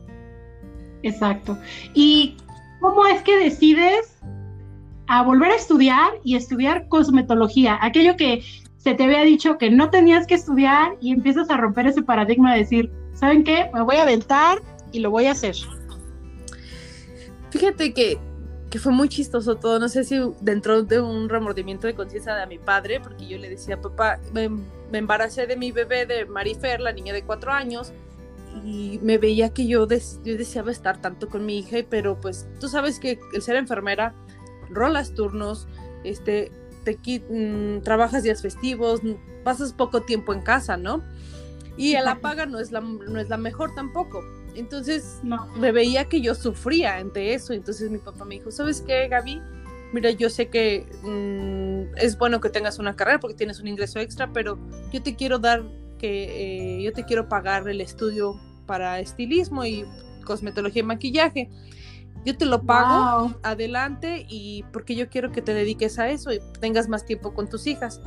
Exacto. 1.03 1.57
¿Y 1.95 2.37
cómo 2.81 3.07
es 3.07 3.23
que 3.23 3.35
decides 3.39 4.19
a 5.07 5.23
volver 5.23 5.53
a 5.53 5.57
estudiar 5.57 6.13
y 6.23 6.37
estudiar 6.37 6.87
cosmetología? 6.89 7.79
Aquello 7.81 8.17
que 8.19 8.43
se 8.81 8.95
te 8.95 9.05
había 9.05 9.23
dicho 9.23 9.59
que 9.59 9.71
no 9.71 9.91
tenías 9.91 10.27
que 10.27 10.35
estudiar 10.35 10.97
y 11.01 11.13
empiezas 11.13 11.51
a 11.51 11.59
romper 11.59 11.87
ese 11.87 12.03
paradigma 12.03 12.55
de 12.55 12.61
decir, 12.61 12.91
¿saben 13.13 13.45
qué? 13.45 13.71
Me 13.75 13.83
voy 13.83 13.97
a 13.97 14.03
aventar 14.03 14.63
y 14.91 15.01
lo 15.01 15.11
voy 15.11 15.27
a 15.27 15.33
hacer. 15.33 15.55
Fíjate 17.51 17.93
que, 17.93 18.19
fue 18.79 18.93
muy 18.93 19.11
chistoso 19.11 19.57
todo, 19.57 19.79
no 19.81 19.89
sé 19.89 20.05
si 20.05 20.19
dentro 20.41 20.83
de 20.83 21.01
un 21.01 21.29
remordimiento 21.29 21.89
de 21.89 21.95
conciencia 21.95 22.35
de 22.37 22.47
mi 22.47 22.59
padre, 22.59 23.01
porque 23.01 23.27
yo 23.27 23.37
le 23.37 23.51
decía, 23.51 23.79
papá, 23.79 24.19
me, 24.33 24.49
embaracé 24.97 25.47
de 25.47 25.57
mi 25.57 25.73
bebé, 25.73 26.07
de 26.07 26.25
Marifer, 26.25 26.81
la 26.81 26.93
niña 26.93 27.13
de 27.13 27.23
cuatro 27.23 27.53
años, 27.53 27.93
y 28.65 28.99
me 29.03 29.19
veía 29.19 29.53
que 29.53 29.67
yo, 29.67 29.87
yo 29.89 30.37
deseaba 30.39 30.71
estar 30.71 31.03
tanto 31.03 31.29
con 31.29 31.45
mi 31.45 31.59
hija, 31.59 31.79
pero 31.91 32.19
pues 32.19 32.49
tú 32.61 32.69
sabes 32.69 32.99
que 32.99 33.19
el 33.35 33.43
ser 33.43 33.57
enfermera, 33.57 34.15
rolas 34.71 35.13
turnos, 35.15 35.69
este, 36.05 36.51
te 36.85 36.99
mm, 37.29 37.83
trabajas 37.83 38.23
días 38.23 38.43
festivos, 38.43 39.01
pasas 39.45 39.73
poco 39.73 40.03
tiempo 40.03 40.33
en 40.33 40.43
casa, 40.43 40.77
¿no? 40.77 41.03
Y 41.77 41.95
la 41.95 42.21
paga 42.21 42.47
no 42.47 42.59
es 42.59 42.73
la, 42.73 42.81
no 42.81 43.19
es 43.19 43.29
la 43.29 43.37
mejor 43.37 43.75
tampoco. 43.75 44.23
Entonces 44.55 45.21
me 45.57 45.73
veía 45.73 46.07
que 46.07 46.21
yo 46.21 46.35
sufría 46.35 46.97
ante 46.97 47.33
eso. 47.33 47.53
Entonces 47.53 47.91
mi 47.91 47.99
papá 47.99 48.25
me 48.25 48.35
dijo, 48.35 48.51
¿sabes 48.51 48.83
qué, 48.83 49.09
Gaby? 49.09 49.41
Mira, 49.93 50.11
yo 50.11 50.29
sé 50.29 50.49
que 50.49 50.87
mm, 51.03 51.97
es 51.97 52.19
bueno 52.19 52.41
que 52.41 52.51
tengas 52.51 52.79
una 52.79 52.97
carrera 52.97 53.19
porque 53.19 53.37
tienes 53.37 53.61
un 53.61 53.69
ingreso 53.69 53.99
extra, 53.99 54.33
pero 54.33 54.59
yo 54.93 55.03
te 55.03 55.17
quiero 55.17 55.39
dar 55.39 55.65
que 55.99 56.79
eh, 56.79 56.83
yo 56.83 56.93
te 56.93 57.05
quiero 57.05 57.29
pagar 57.29 57.69
el 57.69 57.81
estudio 57.81 58.39
para 58.67 59.01
estilismo 59.01 59.65
y 59.65 59.85
cosmetología 60.25 60.81
y 60.81 60.85
maquillaje 60.87 61.51
yo 62.25 62.37
te 62.37 62.45
lo 62.45 62.63
pago 62.63 63.35
adelante 63.43 64.27
y 64.29 64.65
porque 64.73 64.95
yo 64.95 65.09
quiero 65.09 65.33
que 65.33 65.43
te 65.43 65.55
dediques 65.55 65.99
a 65.99 66.09
eso 66.09 66.33
y 66.33 66.41
tengas 66.61 66.89
más 66.89 67.05
tiempo 67.05 67.35
con 67.35 67.49
tus 67.49 67.67
hijas. 67.67 68.01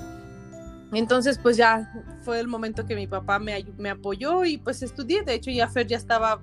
Entonces, 0.92 1.40
pues 1.40 1.58
ya 1.58 1.92
fue 2.22 2.40
el 2.40 2.48
momento 2.48 2.86
que 2.86 2.96
mi 2.96 3.08
papá 3.08 3.40
me, 3.40 3.66
me 3.78 3.90
apoyó 3.90 4.46
y 4.46 4.58
pues 4.60 4.84
estudié. 4.84 5.24
De 5.24 5.34
hecho, 5.34 5.50
ya 5.50 5.68
Fer 5.68 5.88
ya 5.88 5.98
estaba 5.98 6.42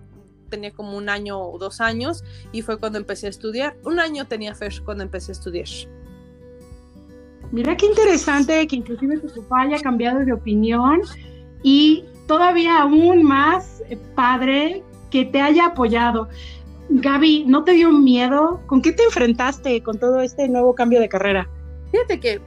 tenía 0.50 0.72
como 0.72 0.96
un 0.96 1.08
año 1.08 1.40
o 1.40 1.58
dos 1.58 1.80
años 1.80 2.24
y 2.52 2.62
fue 2.62 2.76
cuando 2.76 2.98
empecé 2.98 3.28
a 3.28 3.30
estudiar. 3.30 3.76
Un 3.84 4.00
año 4.00 4.26
tenía 4.26 4.54
Fer 4.54 4.82
cuando 4.84 5.04
empecé 5.04 5.30
a 5.30 5.34
estudiar. 5.34 5.68
Mira 7.52 7.76
qué 7.76 7.86
interesante 7.86 8.66
que 8.66 8.76
inclusive 8.76 9.18
tu 9.18 9.42
papá 9.42 9.62
haya 9.62 9.78
cambiado 9.80 10.20
de 10.20 10.32
opinión 10.32 11.00
y 11.62 12.04
todavía 12.26 12.82
aún 12.82 13.22
más 13.22 13.82
eh, 13.88 13.96
padre 14.14 14.84
que 15.10 15.24
te 15.24 15.40
haya 15.40 15.66
apoyado. 15.66 16.28
Gaby, 16.90 17.44
¿no 17.46 17.64
te 17.64 17.72
dio 17.72 17.92
miedo? 17.92 18.60
¿Con 18.66 18.82
qué 18.82 18.92
te 18.92 19.04
enfrentaste 19.04 19.82
con 19.82 19.98
todo 19.98 20.20
este 20.20 20.48
nuevo 20.48 20.74
cambio 20.74 21.00
de 21.00 21.08
carrera? 21.08 21.48
Fíjate 21.92 22.18
que 22.18 22.40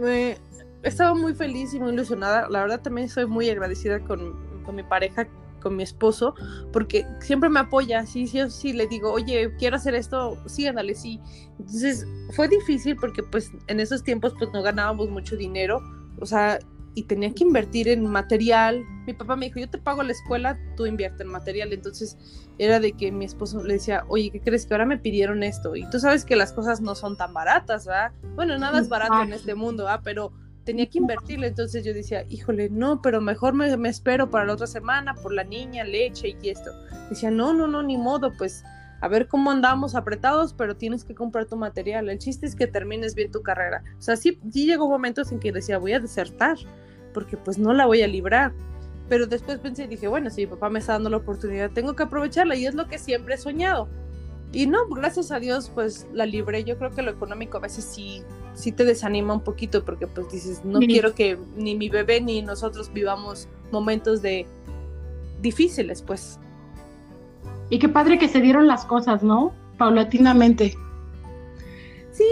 me 0.00 0.38
estaba 0.82 1.14
muy 1.14 1.34
feliz 1.34 1.74
y 1.74 1.80
muy 1.80 1.92
ilusionada. 1.92 2.48
La 2.48 2.62
verdad 2.62 2.80
también 2.80 3.08
soy 3.08 3.26
muy 3.26 3.48
agradecida 3.50 4.00
con, 4.00 4.62
con 4.64 4.74
mi 4.74 4.82
pareja 4.82 5.28
con 5.60 5.76
mi 5.76 5.82
esposo, 5.82 6.34
porque 6.72 7.04
siempre 7.20 7.48
me 7.48 7.60
apoya, 7.60 8.06
sí, 8.06 8.26
sí, 8.26 8.38
sí, 8.48 8.72
le 8.72 8.86
digo, 8.86 9.12
oye, 9.12 9.52
quiero 9.58 9.76
hacer 9.76 9.94
esto, 9.94 10.38
sí, 10.46 10.66
ándale, 10.66 10.94
sí. 10.94 11.20
Entonces 11.58 12.06
fue 12.34 12.48
difícil 12.48 12.96
porque 12.96 13.22
pues 13.22 13.50
en 13.66 13.80
esos 13.80 14.02
tiempos 14.02 14.34
pues 14.38 14.50
no 14.52 14.62
ganábamos 14.62 15.10
mucho 15.10 15.36
dinero, 15.36 15.80
o 16.20 16.26
sea, 16.26 16.58
y 16.98 17.04
tenía 17.04 17.32
que 17.32 17.44
invertir 17.44 17.86
en 17.86 18.04
material. 18.04 18.84
Mi 19.06 19.14
papá 19.14 19.36
me 19.36 19.46
dijo, 19.46 19.60
yo 19.60 19.70
te 19.70 19.78
pago 19.78 20.02
la 20.02 20.10
escuela, 20.10 20.58
tú 20.76 20.84
invierte 20.84 21.22
en 21.22 21.28
material. 21.28 21.72
Entonces 21.72 22.18
era 22.58 22.80
de 22.80 22.90
que 22.90 23.12
mi 23.12 23.24
esposo 23.24 23.62
le 23.62 23.74
decía, 23.74 24.04
oye, 24.08 24.30
¿qué 24.30 24.40
crees 24.40 24.66
que 24.66 24.74
ahora 24.74 24.84
me 24.84 24.98
pidieron 24.98 25.44
esto? 25.44 25.76
Y 25.76 25.88
tú 25.90 26.00
sabes 26.00 26.24
que 26.24 26.34
las 26.34 26.52
cosas 26.52 26.80
no 26.80 26.96
son 26.96 27.16
tan 27.16 27.32
baratas, 27.32 27.86
¿verdad? 27.86 28.10
Bueno, 28.34 28.58
nada 28.58 28.80
es 28.80 28.88
barato 28.88 29.22
en 29.22 29.32
este 29.32 29.54
mundo, 29.54 29.86
¿ah? 29.86 30.00
Pero 30.02 30.32
tenía 30.64 30.90
que 30.90 30.98
invertirle, 30.98 31.46
entonces 31.46 31.84
yo 31.84 31.94
decía, 31.94 32.24
híjole, 32.28 32.68
no, 32.68 33.00
pero 33.00 33.20
mejor 33.20 33.54
me, 33.54 33.76
me, 33.76 33.88
espero 33.88 34.28
para 34.28 34.44
la 34.44 34.54
otra 34.54 34.66
semana 34.66 35.14
por 35.14 35.32
la 35.32 35.44
niña, 35.44 35.84
leche 35.84 36.36
y 36.42 36.48
esto. 36.48 36.72
Decía, 37.10 37.30
no, 37.30 37.54
no, 37.54 37.68
no, 37.68 37.84
ni 37.84 37.96
modo, 37.96 38.32
pues 38.36 38.64
a 39.00 39.08
ver 39.08 39.28
cómo 39.28 39.50
andamos 39.50 39.94
apretados, 39.94 40.52
pero 40.52 40.76
tienes 40.76 41.04
que 41.04 41.14
comprar 41.14 41.46
tu 41.46 41.56
material. 41.56 42.08
El 42.08 42.18
chiste 42.18 42.46
es 42.46 42.56
que 42.56 42.66
termines 42.66 43.14
bien 43.14 43.30
tu 43.30 43.42
carrera. 43.42 43.84
O 43.98 44.02
sea, 44.02 44.16
sí, 44.16 44.40
sí 44.50 44.66
llegó 44.66 44.88
momentos 44.88 45.30
en 45.30 45.38
que 45.38 45.52
decía, 45.52 45.78
voy 45.78 45.92
a 45.92 46.00
desertar, 46.00 46.56
porque 47.18 47.36
pues 47.36 47.58
no 47.58 47.72
la 47.72 47.86
voy 47.86 48.02
a 48.02 48.06
librar. 48.06 48.52
Pero 49.08 49.26
después 49.26 49.58
pensé 49.58 49.84
y 49.84 49.88
dije, 49.88 50.06
bueno, 50.06 50.30
si 50.30 50.42
mi 50.42 50.46
papá 50.46 50.70
me 50.70 50.78
está 50.78 50.92
dando 50.92 51.10
la 51.10 51.16
oportunidad, 51.16 51.72
tengo 51.72 51.96
que 51.96 52.04
aprovecharla 52.04 52.54
y 52.54 52.64
es 52.64 52.76
lo 52.76 52.86
que 52.86 52.98
siempre 52.98 53.34
he 53.34 53.38
soñado. 53.38 53.88
Y 54.52 54.68
no, 54.68 54.86
gracias 54.88 55.32
a 55.32 55.40
Dios, 55.40 55.68
pues 55.74 56.06
la 56.12 56.26
libré. 56.26 56.62
Yo 56.62 56.78
creo 56.78 56.92
que 56.92 57.02
lo 57.02 57.10
económico 57.10 57.56
a 57.56 57.60
veces 57.60 57.84
sí 57.84 58.22
sí 58.54 58.72
te 58.72 58.84
desanima 58.84 59.34
un 59.34 59.40
poquito 59.40 59.84
porque 59.84 60.06
pues 60.06 60.30
dices, 60.32 60.64
no 60.64 60.80
quiero 60.80 61.14
que 61.14 61.38
ni 61.56 61.76
mi 61.76 61.88
bebé 61.88 62.20
ni 62.20 62.42
nosotros 62.42 62.92
vivamos 62.92 63.48
momentos 63.70 64.20
de 64.20 64.46
difíciles, 65.40 66.02
pues. 66.02 66.40
Y 67.70 67.78
qué 67.78 67.88
padre 67.88 68.18
que 68.18 68.28
se 68.28 68.40
dieron 68.40 68.66
las 68.66 68.84
cosas, 68.84 69.22
¿no? 69.22 69.52
Paulatinamente. 69.76 70.76
Sí, 72.10 72.24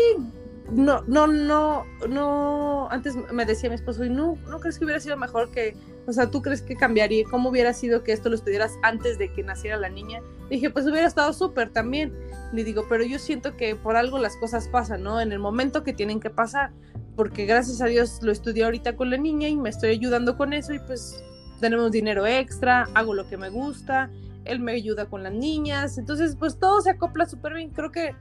no, 0.70 1.02
no, 1.06 1.26
no, 1.26 1.84
no, 2.08 2.88
antes 2.90 3.14
me 3.32 3.44
decía 3.44 3.68
mi 3.68 3.76
esposo, 3.76 4.04
¿y 4.04 4.10
no, 4.10 4.36
no 4.48 4.58
crees 4.58 4.78
que 4.78 4.84
hubiera 4.84 5.00
sido 5.00 5.16
mejor 5.16 5.50
que, 5.50 5.76
o 6.06 6.12
sea, 6.12 6.30
tú 6.30 6.42
crees 6.42 6.62
que 6.62 6.74
cambiaría, 6.74 7.24
cómo 7.30 7.50
hubiera 7.50 7.72
sido 7.72 8.02
que 8.02 8.12
esto 8.12 8.28
lo 8.28 8.34
estudiaras 8.34 8.72
antes 8.82 9.18
de 9.18 9.32
que 9.32 9.42
naciera 9.42 9.76
la 9.76 9.88
niña? 9.88 10.22
Dije, 10.50 10.70
pues 10.70 10.86
hubiera 10.86 11.06
estado 11.06 11.32
súper 11.32 11.70
también. 11.70 12.12
Le 12.52 12.64
digo, 12.64 12.86
pero 12.88 13.04
yo 13.04 13.18
siento 13.18 13.56
que 13.56 13.76
por 13.76 13.96
algo 13.96 14.18
las 14.18 14.36
cosas 14.36 14.68
pasan, 14.68 15.02
¿no? 15.02 15.20
En 15.20 15.32
el 15.32 15.38
momento 15.38 15.82
que 15.82 15.92
tienen 15.92 16.20
que 16.20 16.30
pasar, 16.30 16.72
porque 17.14 17.46
gracias 17.46 17.80
a 17.80 17.86
Dios 17.86 18.20
lo 18.22 18.32
estudié 18.32 18.64
ahorita 18.64 18.96
con 18.96 19.10
la 19.10 19.16
niña 19.16 19.48
y 19.48 19.56
me 19.56 19.68
estoy 19.68 19.90
ayudando 19.90 20.36
con 20.36 20.52
eso 20.52 20.72
y 20.72 20.78
pues 20.80 21.22
tenemos 21.60 21.90
dinero 21.90 22.26
extra, 22.26 22.88
hago 22.94 23.14
lo 23.14 23.28
que 23.28 23.36
me 23.36 23.50
gusta, 23.50 24.10
él 24.44 24.60
me 24.60 24.72
ayuda 24.72 25.06
con 25.06 25.22
las 25.22 25.32
niñas, 25.32 25.98
entonces 25.98 26.36
pues 26.36 26.58
todo 26.58 26.80
se 26.80 26.90
acopla 26.90 27.26
súper 27.26 27.54
bien, 27.54 27.70
creo 27.70 27.90
que 27.90 28.14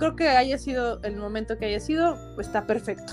creo 0.00 0.16
que 0.16 0.28
haya 0.28 0.58
sido 0.58 1.00
el 1.02 1.16
momento 1.16 1.58
que 1.58 1.66
haya 1.66 1.78
sido, 1.78 2.16
pues 2.34 2.48
está 2.48 2.66
perfecto. 2.66 3.12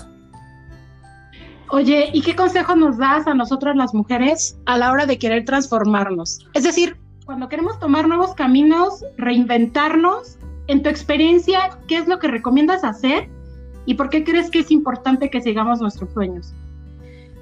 Oye, 1.70 2.08
¿y 2.14 2.22
qué 2.22 2.34
consejo 2.34 2.74
nos 2.74 2.96
das 2.96 3.26
a 3.26 3.34
nosotras 3.34 3.76
las 3.76 3.92
mujeres 3.92 4.58
a 4.64 4.78
la 4.78 4.90
hora 4.90 5.04
de 5.04 5.18
querer 5.18 5.44
transformarnos? 5.44 6.46
Es 6.54 6.64
decir, 6.64 6.96
cuando 7.26 7.48
queremos 7.50 7.78
tomar 7.78 8.08
nuevos 8.08 8.34
caminos, 8.34 9.04
reinventarnos, 9.18 10.38
en 10.66 10.82
tu 10.82 10.88
experiencia, 10.88 11.78
¿qué 11.86 11.98
es 11.98 12.08
lo 12.08 12.18
que 12.18 12.28
recomiendas 12.28 12.84
hacer 12.84 13.28
y 13.84 13.94
por 13.94 14.08
qué 14.08 14.24
crees 14.24 14.50
que 14.50 14.60
es 14.60 14.70
importante 14.70 15.30
que 15.30 15.42
sigamos 15.42 15.80
nuestros 15.80 16.10
sueños? 16.12 16.54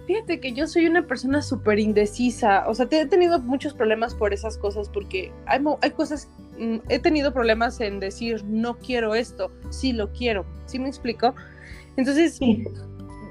Fíjate 0.09 0.41
que 0.41 0.53
yo 0.53 0.67
soy 0.67 0.87
una 0.87 1.07
persona 1.07 1.43
súper 1.43 1.79
indecisa, 1.79 2.65
o 2.69 2.75
sea, 2.75 2.87
he 2.91 3.07
tenido 3.07 3.41
muchos 3.41 3.75
problemas 3.75 4.15
por 4.15 4.33
esas 4.33 4.59
cosas 4.59 4.89
porque 4.89 5.33
hay, 5.47 5.61
hay 5.83 5.91
cosas 5.91 6.29
he 6.89 6.99
tenido 6.99 7.33
problemas 7.33 7.81
en 7.81 8.01
decir 8.01 8.45
no 8.45 8.79
quiero 8.79 9.15
esto, 9.15 9.53
sí 9.71 9.93
lo 9.93 10.13
quiero, 10.13 10.47
¿sí 10.67 10.79
me 10.79 10.89
explico? 10.89 11.35
Entonces 11.97 12.39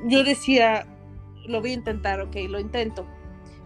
yo 0.07 0.23
decía, 0.23 0.85
lo 1.47 1.61
voy 1.61 1.71
a 1.71 1.73
intentar, 1.73 2.21
ok, 2.21 2.35
lo 2.49 2.59
intento, 2.59 3.05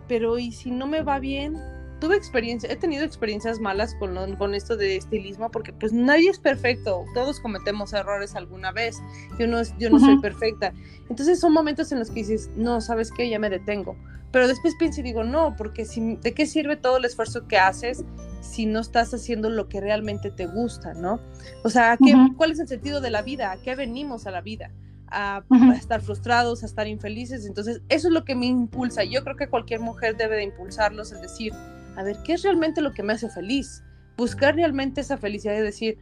pero 0.08 0.38
¿y 0.40 0.52
si 0.52 0.72
no 0.72 0.88
me 0.88 1.02
va 1.02 1.20
bien? 1.20 1.56
Tuve 2.00 2.16
experiencia, 2.16 2.72
he 2.72 2.76
tenido 2.76 3.04
experiencias 3.04 3.60
malas 3.60 3.94
con, 3.96 4.36
con 4.36 4.56
esto 4.56 4.78
de 4.78 4.96
estilismo 4.96 5.52
porque 5.52 5.74
pues 5.74 5.92
nadie 5.92 6.30
es 6.30 6.40
perfecto, 6.40 7.04
todos 7.14 7.40
cometemos 7.40 7.94
errores 7.94 8.36
alguna 8.36 8.72
vez, 8.72 8.98
yo 9.38 9.48
no, 9.48 9.62
yo 9.78 9.90
no 9.90 10.00
soy 10.00 10.20
perfecta. 10.20 10.74
Entonces 11.10 11.40
son 11.40 11.54
momentos 11.54 11.92
en 11.92 12.00
los 12.00 12.10
que 12.10 12.22
dices, 12.22 12.50
no, 12.56 12.80
¿sabes 12.80 13.12
qué? 13.12 13.30
Ya 13.30 13.40
me 13.40 13.50
detengo. 13.50 13.98
Pero 14.32 14.48
después 14.48 14.76
pienso 14.78 15.02
y 15.02 15.04
digo, 15.04 15.24
no, 15.24 15.56
porque 15.58 15.86
si, 15.86 16.16
¿de 16.18 16.34
qué 16.34 16.46
sirve 16.46 16.76
todo 16.76 16.98
el 16.98 17.06
esfuerzo 17.06 17.48
que 17.48 17.58
haces 17.58 18.06
si 18.42 18.66
no 18.66 18.80
estás 18.80 19.14
haciendo 19.14 19.50
lo 19.50 19.68
que 19.68 19.82
realmente 19.82 20.30
te 20.30 20.46
gusta, 20.46 20.94
¿no? 20.94 21.20
O 21.64 21.70
sea, 21.70 21.98
¿qué, 21.98 22.14
¿cuál 22.38 22.52
es 22.52 22.60
el 22.60 22.68
sentido 22.68 23.02
de 23.02 23.10
la 23.10 23.22
vida? 23.24 23.52
¿A 23.52 23.58
qué 23.62 23.76
venimos 23.76 24.28
a 24.28 24.32
la 24.32 24.42
vida? 24.42 24.72
A, 25.08 25.44
estar 25.76 26.02
frustrados, 26.02 26.62
a 26.62 26.68
estar 26.68 26.88
infelices. 26.88 27.48
Entonces, 27.48 27.82
eso 27.90 28.08
es 28.08 28.14
lo 28.14 28.24
que 28.24 28.36
me 28.36 28.46
impulsa. 28.46 29.04
Yo 29.04 29.24
creo 29.24 29.36
que 29.36 29.48
cualquier 29.48 29.80
mujer 29.80 30.16
debe 30.16 30.36
de 30.36 30.44
impulsarlos, 30.44 31.12
es 31.12 31.22
decir, 31.22 31.52
a 31.96 32.04
ver, 32.04 32.18
¿qué 32.24 32.34
es 32.34 32.44
realmente 32.44 32.82
lo 32.82 32.92
que 32.92 33.04
me 33.04 33.14
hace 33.14 33.30
feliz? 33.30 33.84
Buscar 34.18 34.56
realmente 34.56 35.02
esa 35.02 35.18
felicidad 35.18 35.56
y 35.56 35.62
decir, 35.62 35.98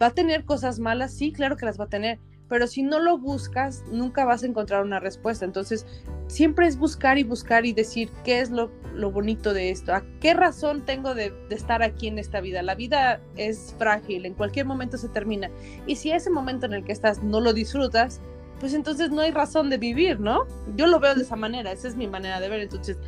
¿va 0.00 0.06
a 0.06 0.14
tener 0.14 0.44
cosas 0.44 0.78
malas? 0.78 1.12
Sí, 1.14 1.32
claro 1.32 1.56
que 1.56 1.66
las 1.66 1.78
va 1.78 1.84
a 1.84 1.88
tener, 1.88 2.18
pero 2.48 2.66
si 2.66 2.82
no 2.82 3.00
lo 3.00 3.18
buscas, 3.18 3.82
nunca 3.90 4.24
vas 4.24 4.42
a 4.42 4.46
encontrar 4.46 4.84
una 4.84 5.00
respuesta. 5.00 5.44
Entonces, 5.44 5.86
siempre 6.26 6.66
es 6.66 6.76
buscar 6.76 7.18
y 7.18 7.22
buscar 7.22 7.64
y 7.64 7.72
decir 7.72 8.10
qué 8.22 8.40
es 8.40 8.50
lo, 8.50 8.70
bonito 9.10 9.54
de 9.54 9.70
esto, 9.70 9.94
a 9.94 10.04
qué 10.20 10.34
razón 10.34 10.84
tengo 10.84 11.14
de, 11.14 11.32
estar 11.50 11.82
aquí 11.82 12.06
en 12.06 12.18
esta 12.18 12.40
vida. 12.40 12.62
La 12.62 12.74
vida 12.74 13.20
es 13.36 13.74
frágil, 13.78 14.26
en 14.26 14.34
cualquier 14.34 14.66
momento 14.66 14.98
se 14.98 15.08
termina. 15.08 15.50
Y 15.86 15.96
si 15.96 16.10
ese 16.10 16.30
momento 16.30 16.66
en 16.66 16.74
el 16.74 16.84
que 16.84 16.92
estás 16.92 17.22
no 17.22 17.40
lo 17.40 17.54
disfrutas, 17.54 18.20
pues 18.60 18.74
entonces 18.74 19.10
no 19.10 19.22
hay 19.22 19.30
razón 19.30 19.70
de 19.70 19.78
vivir, 19.78 20.20
¿no? 20.20 20.46
Yo 20.76 20.86
lo 20.86 21.00
veo 21.00 21.14
de 21.14 21.22
esa 21.22 21.36
manera, 21.36 21.72
esa 21.72 21.88
es 21.88 21.96
mi 21.96 22.06
manera 22.06 22.40
de 22.40 22.48
ver. 22.48 22.60
Entonces, 22.60 22.98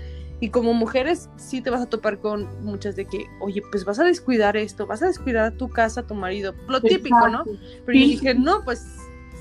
y 0.41 0.51
como 0.51 0.75
mujeres 0.75 1.31
sí 1.37 1.63
te 1.63 1.71
vas 1.71 1.81
a 1.81 1.87
topar 1.87 2.19
con 2.19 2.47
muchas 2.63 2.95
de 2.97 3.07
que, 3.07 3.27
oye, 3.41 3.63
pues 3.71 3.85
vas 3.85 3.99
a 3.99 4.05
descuidar 4.05 4.57
esto, 4.57 4.87
vas 4.87 5.03
a 5.03 5.07
descuidar 5.07 5.53
tu 5.53 5.69
casa, 5.69 6.07
tu 6.07 6.15
marido, 6.15 6.55
lo 6.69 6.81
típico, 6.81 7.29
¿no? 7.29 7.45
Pero 7.45 7.99
yo 7.99 8.07
dije, 8.07 8.35
no, 8.35 8.63
pues 8.65 8.87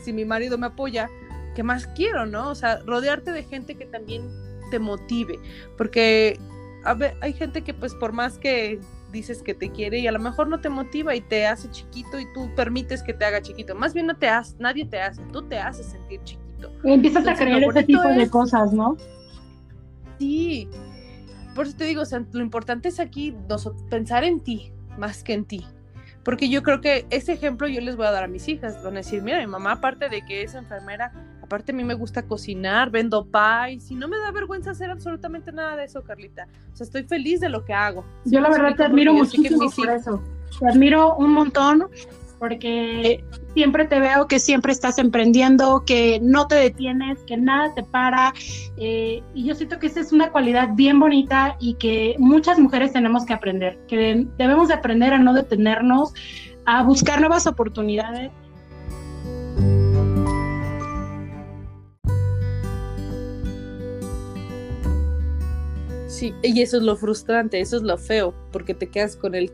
si 0.04 0.14
mi 0.14 0.24
marido 0.24 0.58
me 0.58 0.68
apoya, 0.68 1.10
¿qué 1.54 1.64
más 1.64 1.88
quiero, 1.88 2.26
no? 2.26 2.50
O 2.50 2.56
sea, 2.56 2.80
rodearte 2.86 3.32
de 3.32 3.44
gente 3.44 3.76
que 3.76 3.86
también 3.86 4.30
te 4.72 4.80
motive, 4.80 5.38
porque 5.78 6.40
a 6.86 6.94
ver, 6.94 7.18
hay 7.22 7.34
gente 7.34 7.64
que 7.64 7.74
pues 7.74 7.94
por 7.96 8.14
más 8.14 8.38
que 8.38 8.80
dices 9.12 9.42
que 9.42 9.54
te 9.54 9.72
quiere 9.72 10.00
y 10.00 10.08
a 10.08 10.12
lo 10.12 10.20
mejor 10.20 10.48
no 10.48 10.60
te 10.60 10.70
motiva 10.70 11.16
y 11.16 11.22
te 11.22 11.46
hace 11.46 11.70
chiquito 11.72 12.20
y 12.20 12.26
tú 12.34 12.54
permites 12.56 13.02
que 13.02 13.14
te 13.14 13.26
haga 13.26 13.42
chiquito. 13.42 13.74
Más 13.76 13.94
bien 13.94 14.08
no 14.08 14.16
te 14.16 14.28
hace, 14.28 14.56
nadie 14.60 14.86
te 14.86 15.02
hace, 15.02 15.22
tú 15.32 15.42
te 15.44 15.58
haces 15.58 15.88
sentir 15.88 16.22
chiquito. 16.24 16.72
Y 16.84 16.94
empiezas 16.94 17.28
a 17.28 17.34
creer 17.34 17.64
ese 17.64 17.84
tipo 17.84 18.08
de 18.08 18.30
cosas, 18.30 18.72
¿no? 18.72 18.98
Sí. 20.20 20.70
Por 21.56 21.68
eso 21.68 21.78
te 21.78 21.86
digo, 21.86 22.02
o 22.02 22.06
sea, 22.06 22.24
lo 22.32 22.42
importante 22.42 22.90
es 22.90 23.00
aquí 23.00 23.36
pensar 23.90 24.24
en 24.24 24.42
ti 24.42 24.74
más 24.98 25.24
que 25.24 25.34
en 25.34 25.46
ti. 25.46 25.66
Porque 26.24 26.50
yo 26.50 26.64
creo 26.64 26.82
que 26.82 27.06
ese 27.12 27.34
ejemplo 27.34 27.68
yo 27.68 27.80
les 27.82 27.96
voy 27.96 28.08
a 28.08 28.12
dar 28.12 28.24
a 28.24 28.28
mis 28.28 28.48
hijas. 28.48 28.84
Van 28.84 28.94
a 28.94 28.98
decir, 28.98 29.22
mira, 29.22 29.40
mi 29.40 29.48
mamá, 29.48 29.74
aparte 29.74 30.10
de 30.10 30.26
que 30.26 30.42
es 30.42 30.56
enfermera, 30.56 31.12
aparte 31.44 31.72
a 31.72 31.76
mí 31.76 31.84
me 31.84 31.94
gusta 31.94 32.24
cocinar, 32.24 32.90
vendo 32.90 33.28
pies 33.30 33.92
y 33.92 33.96
no 33.96 34.08
me 34.08 34.18
da 34.18 34.32
vergüenza 34.32 34.72
hacer 34.72 34.90
absolutamente 34.90 35.52
nada 35.52 35.76
de 35.76 35.86
eso, 35.86 36.04
Carlita. 36.04 36.48
O 36.74 36.76
sea, 36.76 36.86
estoy 36.86 37.04
feliz 37.04 37.42
de 37.42 37.50
lo 37.50 37.64
que 37.64 37.74
hago. 37.74 38.04
Yo 38.26 38.42
la 38.42 38.50
verdad 38.50 38.76
te 38.76 38.84
admiro 38.84 39.14
muchísimo 39.14 39.70
por 39.70 39.90
eso. 39.92 40.22
Te 40.60 40.68
admiro 40.68 41.16
un 41.16 41.32
montón 41.32 41.86
porque 42.40 43.24
siempre 43.54 43.86
te 43.86 44.00
veo 44.00 44.28
que 44.28 44.40
siempre 44.40 44.72
estás 44.72 44.98
emprendiendo, 44.98 45.84
que 45.86 46.20
no 46.22 46.48
te 46.48 46.56
detienes, 46.56 47.20
que 47.26 47.38
nada 47.38 47.74
te 47.74 47.84
para. 47.84 48.34
Eh, 48.78 49.22
y 49.34 49.46
yo 49.46 49.56
siento 49.56 49.80
que 49.80 49.88
esa 49.88 50.00
es 50.00 50.12
una 50.12 50.32
cualidad 50.32 50.70
bien 50.74 51.00
bonita 51.00 51.56
y 51.60 51.76
que 51.76 52.16
muchas 52.20 52.60
mujeres 52.60 52.94
tenemos 52.94 53.26
que 53.26 53.34
aprender, 53.34 53.78
que 53.88 54.28
debemos 54.38 54.68
de 54.68 54.76
aprender 54.76 55.14
a 55.14 55.20
no 55.20 55.34
detenernos, 55.34 56.14
a 56.66 56.84
buscar 56.84 57.20
nuevas 57.20 57.48
oportunidades. 57.48 58.32
Sí, 66.08 66.34
y 66.44 66.62
eso 66.62 66.78
es 66.78 66.84
lo 66.84 66.96
frustrante, 66.96 67.60
eso 67.60 67.76
es 67.76 67.84
lo 67.84 67.98
feo, 67.98 68.34
porque 68.54 68.74
te 68.74 68.88
quedas 68.88 69.18
con 69.18 69.36
el 69.36 69.52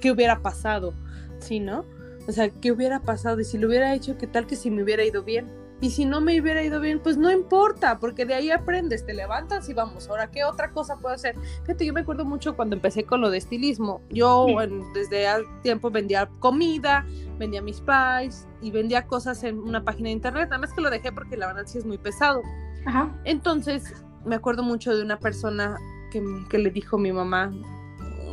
qué 0.00 0.10
hubiera 0.10 0.40
pasado, 0.40 0.92
¿sí, 1.38 1.60
no? 1.60 1.84
O 2.28 2.32
sea, 2.32 2.50
¿qué 2.50 2.72
hubiera 2.72 3.00
pasado? 3.00 3.40
Y 3.40 3.44
si 3.44 3.58
lo 3.58 3.68
hubiera 3.68 3.94
hecho, 3.94 4.16
¿qué 4.16 4.26
tal 4.26 4.46
que 4.46 4.56
si 4.56 4.70
me 4.70 4.82
hubiera 4.82 5.04
ido 5.04 5.22
bien? 5.22 5.50
Y 5.82 5.90
si 5.90 6.04
no 6.04 6.20
me 6.20 6.40
hubiera 6.40 6.62
ido 6.62 6.80
bien, 6.80 7.00
pues 7.00 7.16
no 7.16 7.28
importa, 7.28 7.98
porque 7.98 8.24
de 8.24 8.34
ahí 8.34 8.52
aprendes, 8.52 9.04
te 9.04 9.14
levantas 9.14 9.68
y 9.68 9.74
vamos, 9.74 10.08
ahora, 10.08 10.30
¿qué 10.30 10.44
otra 10.44 10.70
cosa 10.70 10.98
puedo 10.98 11.12
hacer? 11.12 11.34
Fíjate, 11.62 11.84
yo 11.84 11.92
me 11.92 12.02
acuerdo 12.02 12.24
mucho 12.24 12.54
cuando 12.54 12.76
empecé 12.76 13.02
con 13.02 13.20
lo 13.20 13.30
de 13.30 13.38
estilismo. 13.38 14.00
Yo 14.08 14.46
desde 14.94 15.26
hace 15.26 15.44
tiempo 15.64 15.90
vendía 15.90 16.30
comida, 16.38 17.04
vendía 17.36 17.62
mis 17.62 17.80
pies 17.80 18.46
y 18.60 18.70
vendía 18.70 19.08
cosas 19.08 19.42
en 19.42 19.58
una 19.58 19.82
página 19.82 20.06
de 20.06 20.12
internet. 20.12 20.50
Nada 20.50 20.58
más 20.58 20.72
que 20.72 20.80
lo 20.80 20.88
dejé 20.88 21.10
porque 21.10 21.36
la 21.36 21.48
verdad 21.48 21.64
sí 21.66 21.78
es 21.78 21.84
muy 21.84 21.98
pesado. 21.98 22.42
Ajá. 22.86 23.12
Entonces, 23.24 23.92
me 24.24 24.36
acuerdo 24.36 24.62
mucho 24.62 24.94
de 24.94 25.02
una 25.02 25.18
persona 25.18 25.76
que, 26.12 26.22
que 26.48 26.58
le 26.58 26.70
dijo 26.70 26.94
a 26.94 27.00
mi 27.00 27.10
mamá, 27.10 27.52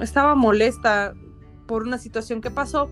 estaba 0.01 0.35
molesta 0.35 1.15
por 1.65 1.81
una 1.81 1.97
situación 1.97 2.41
que 2.41 2.51
pasó 2.51 2.91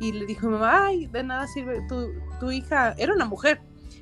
y 0.00 0.12
le 0.12 0.26
dijo 0.26 0.46
a 0.46 0.50
mi 0.50 0.56
mamá, 0.56 0.86
ay, 0.86 1.06
de 1.06 1.22
nada 1.22 1.46
sirve, 1.46 1.80
tu, 1.88 2.10
tu 2.40 2.50
hija, 2.50 2.94
era 2.98 3.14
una 3.14 3.24
mujer, 3.24 3.60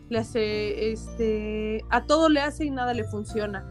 le 0.08 0.18
hace, 0.18 0.92
este, 0.92 1.84
a 1.90 2.04
todo 2.04 2.28
le 2.28 2.40
hace 2.40 2.64
y 2.64 2.70
nada 2.70 2.94
le 2.94 3.04
funciona. 3.04 3.66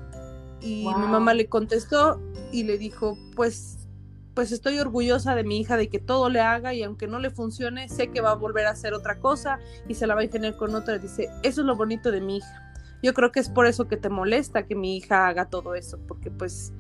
Y 0.62 0.86
mi 0.86 1.08
mamá 1.08 1.34
le 1.34 1.48
contestó 1.48 2.22
y 2.52 2.64
le 2.64 2.78
dijo, 2.78 3.18
pues, 3.36 3.88
pues 4.36 4.52
estoy 4.52 4.80
orgullosa 4.80 5.36
de 5.36 5.44
mi 5.44 5.60
hija 5.60 5.76
de 5.76 5.90
que 5.90 6.00
todo 6.00 6.30
le 6.30 6.40
haga 6.40 6.74
y 6.74 6.84
aunque 6.84 7.08
no 7.08 7.20
le 7.20 7.32
funcione, 7.32 7.90
sé 7.90 8.10
que 8.10 8.22
va 8.22 8.32
a 8.32 8.36
volver 8.36 8.68
a 8.68 8.72
hacer 8.72 8.94
otra 8.94 9.20
cosa 9.20 9.60
y 9.88 9.96
se 9.96 10.06
la 10.06 10.16
va 10.16 10.22
a 10.22 10.28
tener 10.28 10.56
con 10.56 10.76
otra. 10.76 11.00
Dice, 11.00 11.30
eso 11.44 11.62
es 11.62 11.68
lo 11.68 11.76
bonito 11.76 12.12
de 12.12 12.22
mi 12.22 12.38
hija. 12.38 12.74
Yo 13.02 13.14
creo 13.14 13.32
que 13.32 13.40
es 13.40 13.50
por 13.50 13.66
eso 13.66 13.88
que 13.88 13.98
te 13.98 14.10
molesta 14.10 14.68
que 14.68 14.76
mi 14.76 14.98
hija 14.98 15.28
haga 15.28 15.50
todo 15.50 15.74
eso, 15.74 16.00
porque 16.08 16.30
pues 16.30 16.72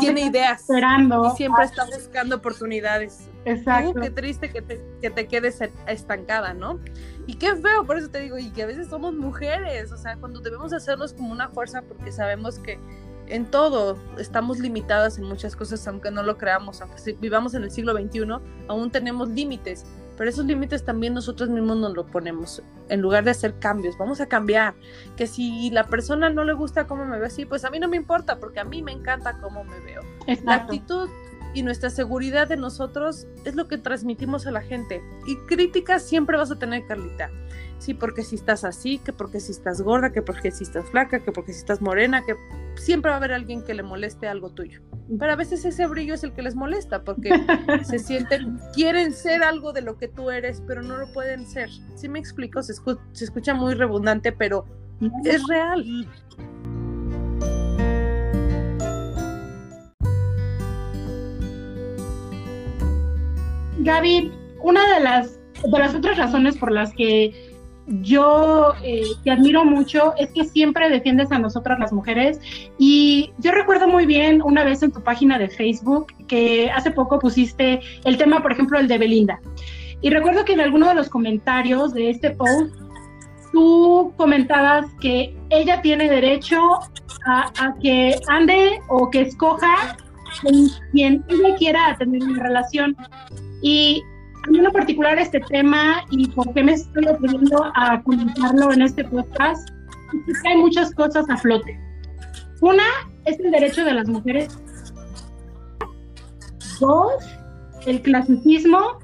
tiene 0.00 0.26
ideas 0.26 0.60
esperando. 0.60 1.32
y 1.32 1.36
siempre 1.36 1.64
está 1.64 1.86
buscando 1.86 2.36
oportunidades. 2.36 3.29
Exacto. 3.44 4.00
qué 4.00 4.10
triste 4.10 4.50
que 4.50 4.62
te, 4.62 4.80
que 5.00 5.10
te 5.10 5.26
quedes 5.26 5.60
estancada, 5.86 6.54
¿no? 6.54 6.80
Y 7.26 7.34
qué 7.34 7.56
feo, 7.56 7.84
por 7.86 7.96
eso 7.96 8.10
te 8.10 8.20
digo, 8.20 8.38
y 8.38 8.50
que 8.50 8.62
a 8.62 8.66
veces 8.66 8.88
somos 8.88 9.14
mujeres, 9.14 9.92
o 9.92 9.96
sea, 9.96 10.16
cuando 10.16 10.40
debemos 10.40 10.72
hacernos 10.72 11.12
como 11.12 11.32
una 11.32 11.48
fuerza 11.48 11.82
porque 11.82 12.12
sabemos 12.12 12.58
que 12.58 12.78
en 13.28 13.46
todo 13.46 13.96
estamos 14.18 14.58
limitadas 14.58 15.18
en 15.18 15.24
muchas 15.24 15.56
cosas, 15.56 15.86
aunque 15.86 16.10
no 16.10 16.22
lo 16.22 16.36
creamos, 16.36 16.80
aunque 16.82 17.12
vivamos 17.20 17.54
en 17.54 17.62
el 17.62 17.70
siglo 17.70 17.92
XXI, 17.92 18.26
aún 18.68 18.90
tenemos 18.90 19.28
límites, 19.28 19.86
pero 20.18 20.28
esos 20.28 20.44
límites 20.44 20.84
también 20.84 21.14
nosotros 21.14 21.48
mismos 21.48 21.78
nos 21.78 21.94
lo 21.94 22.06
ponemos, 22.06 22.62
en 22.88 23.00
lugar 23.00 23.24
de 23.24 23.30
hacer 23.30 23.58
cambios, 23.58 23.96
vamos 23.96 24.20
a 24.20 24.26
cambiar, 24.26 24.74
que 25.16 25.26
si 25.26 25.70
la 25.70 25.84
persona 25.84 26.28
no 26.28 26.44
le 26.44 26.52
gusta 26.52 26.86
cómo 26.86 27.06
me 27.06 27.18
ve 27.18 27.26
así, 27.26 27.46
pues 27.46 27.64
a 27.64 27.70
mí 27.70 27.78
no 27.78 27.88
me 27.88 27.96
importa, 27.96 28.38
porque 28.38 28.60
a 28.60 28.64
mí 28.64 28.82
me 28.82 28.92
encanta 28.92 29.38
cómo 29.40 29.64
me 29.64 29.78
veo. 29.80 30.02
La 30.44 30.54
actitud 30.54 31.08
y 31.54 31.62
nuestra 31.62 31.90
seguridad 31.90 32.48
de 32.48 32.56
nosotros 32.56 33.26
es 33.44 33.54
lo 33.54 33.68
que 33.68 33.78
transmitimos 33.78 34.46
a 34.46 34.50
la 34.50 34.62
gente. 34.62 35.02
Y 35.26 35.36
críticas 35.46 36.02
siempre 36.02 36.36
vas 36.36 36.50
a 36.50 36.58
tener, 36.58 36.86
Carlita. 36.86 37.30
Sí, 37.78 37.94
porque 37.94 38.22
si 38.22 38.36
estás 38.36 38.64
así, 38.64 38.98
que 38.98 39.12
porque 39.12 39.40
si 39.40 39.52
estás 39.52 39.80
gorda, 39.80 40.12
que 40.12 40.20
porque 40.20 40.50
si 40.50 40.64
estás 40.64 40.88
flaca, 40.90 41.20
que 41.20 41.32
porque 41.32 41.54
si 41.54 41.60
estás 41.60 41.80
morena, 41.80 42.22
que 42.26 42.36
siempre 42.76 43.08
va 43.08 43.14
a 43.14 43.18
haber 43.18 43.32
alguien 43.32 43.64
que 43.64 43.72
le 43.72 43.82
moleste 43.82 44.28
algo 44.28 44.50
tuyo. 44.50 44.82
Pero 45.18 45.32
a 45.32 45.36
veces 45.36 45.64
ese 45.64 45.86
brillo 45.86 46.14
es 46.14 46.22
el 46.22 46.32
que 46.32 46.42
les 46.42 46.54
molesta 46.54 47.02
porque 47.02 47.30
se 47.84 47.98
sienten, 47.98 48.58
quieren 48.74 49.14
ser 49.14 49.42
algo 49.42 49.72
de 49.72 49.80
lo 49.80 49.96
que 49.96 50.08
tú 50.08 50.30
eres, 50.30 50.62
pero 50.66 50.82
no 50.82 50.98
lo 50.98 51.10
pueden 51.12 51.46
ser. 51.46 51.70
Sí 51.94 52.08
me 52.08 52.18
explico, 52.18 52.62
se, 52.62 52.74
se 53.12 53.24
escucha 53.24 53.54
muy 53.54 53.74
redundante, 53.74 54.30
pero 54.30 54.66
es 55.24 55.46
real. 55.48 56.06
Gaby, 63.82 64.30
una 64.62 64.94
de 64.94 65.00
las, 65.00 65.38
de 65.62 65.78
las 65.78 65.94
otras 65.94 66.18
razones 66.18 66.56
por 66.56 66.70
las 66.70 66.92
que 66.94 67.50
yo 67.86 68.72
eh, 68.84 69.02
te 69.24 69.30
admiro 69.30 69.64
mucho 69.64 70.14
es 70.16 70.30
que 70.32 70.44
siempre 70.44 70.88
defiendes 70.88 71.32
a 71.32 71.38
nosotras 71.38 71.78
las 71.80 71.92
mujeres 71.92 72.38
y 72.78 73.32
yo 73.38 73.50
recuerdo 73.50 73.88
muy 73.88 74.06
bien 74.06 74.42
una 74.42 74.62
vez 74.62 74.82
en 74.82 74.92
tu 74.92 75.02
página 75.02 75.38
de 75.38 75.48
Facebook 75.48 76.12
que 76.28 76.70
hace 76.70 76.92
poco 76.92 77.18
pusiste 77.18 77.80
el 78.04 78.16
tema, 78.16 78.42
por 78.42 78.52
ejemplo, 78.52 78.78
el 78.78 78.86
de 78.86 78.98
Belinda. 78.98 79.40
Y 80.02 80.10
recuerdo 80.10 80.44
que 80.44 80.52
en 80.52 80.60
alguno 80.60 80.88
de 80.88 80.94
los 80.94 81.08
comentarios 81.08 81.92
de 81.92 82.10
este 82.10 82.30
post 82.30 82.74
tú 83.52 84.12
comentabas 84.16 84.86
que 85.00 85.34
ella 85.50 85.82
tiene 85.82 86.08
derecho 86.08 86.60
a, 87.26 87.50
a 87.58 87.74
que 87.82 88.16
ande 88.28 88.78
o 88.88 89.10
que 89.10 89.22
escoja 89.22 89.96
con 90.42 90.68
quien 90.92 91.24
ella 91.28 91.56
quiera 91.56 91.96
tener 91.98 92.22
una 92.22 92.42
relación. 92.42 92.96
Y 93.62 94.02
a 94.46 94.50
mí 94.50 94.58
en 94.58 94.64
lo 94.64 94.72
particular 94.72 95.18
este 95.18 95.40
tema 95.40 96.04
y 96.10 96.28
por 96.28 96.52
qué 96.54 96.64
me 96.64 96.72
estoy 96.72 97.06
atreviendo 97.06 97.70
a 97.74 98.02
comentarlo 98.02 98.72
en 98.72 98.82
este 98.82 99.04
podcast, 99.04 99.68
hay 100.44 100.56
muchas 100.56 100.94
cosas 100.94 101.28
a 101.28 101.36
flote. 101.36 101.78
Una 102.60 102.84
es 103.24 103.38
el 103.40 103.50
derecho 103.50 103.84
de 103.84 103.94
las 103.94 104.08
mujeres. 104.08 104.48
Dos, 106.78 107.12
el 107.86 108.02
clasicismo. 108.02 108.98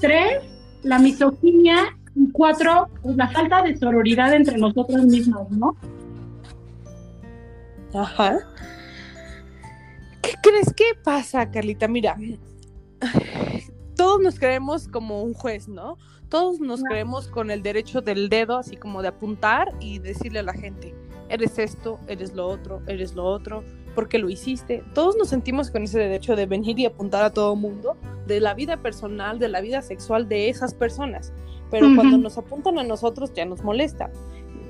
Tres, 0.00 0.42
la 0.82 0.98
misoginia. 0.98 1.96
Y 2.14 2.30
cuatro, 2.30 2.90
pues 3.02 3.16
la 3.16 3.28
falta 3.30 3.62
de 3.62 3.74
sororidad 3.74 4.34
entre 4.34 4.58
nosotros 4.58 5.02
mismos, 5.06 5.50
¿no? 5.50 5.74
Ajá. 7.94 8.38
¿Qué 10.20 10.34
crees 10.42 10.74
que 10.74 10.84
pasa, 11.02 11.50
Carlita? 11.50 11.88
Mira, 11.88 12.18
todos 14.02 14.20
nos 14.20 14.40
creemos 14.40 14.88
como 14.88 15.22
un 15.22 15.32
juez, 15.32 15.68
¿no? 15.68 15.96
Todos 16.28 16.58
nos 16.58 16.82
creemos 16.82 17.28
con 17.28 17.52
el 17.52 17.62
derecho 17.62 18.00
del 18.00 18.28
dedo, 18.28 18.58
así 18.58 18.76
como 18.76 19.00
de 19.00 19.06
apuntar 19.06 19.72
y 19.78 20.00
decirle 20.00 20.40
a 20.40 20.42
la 20.42 20.54
gente, 20.54 20.92
eres 21.28 21.56
esto, 21.60 22.00
eres 22.08 22.34
lo 22.34 22.48
otro, 22.48 22.82
eres 22.88 23.14
lo 23.14 23.24
otro, 23.24 23.62
porque 23.94 24.18
lo 24.18 24.28
hiciste. 24.28 24.82
Todos 24.92 25.16
nos 25.16 25.28
sentimos 25.28 25.70
con 25.70 25.84
ese 25.84 26.00
derecho 26.00 26.34
de 26.34 26.46
venir 26.46 26.80
y 26.80 26.86
apuntar 26.86 27.22
a 27.22 27.30
todo 27.30 27.54
mundo 27.54 27.96
de 28.26 28.40
la 28.40 28.54
vida 28.54 28.78
personal, 28.78 29.38
de 29.38 29.48
la 29.48 29.60
vida 29.60 29.82
sexual 29.82 30.28
de 30.28 30.48
esas 30.48 30.74
personas. 30.74 31.32
Pero 31.70 31.86
cuando 31.94 32.18
nos 32.18 32.36
apuntan 32.36 32.80
a 32.80 32.82
nosotros 32.82 33.32
ya 33.32 33.44
nos 33.44 33.62
molesta. 33.62 34.10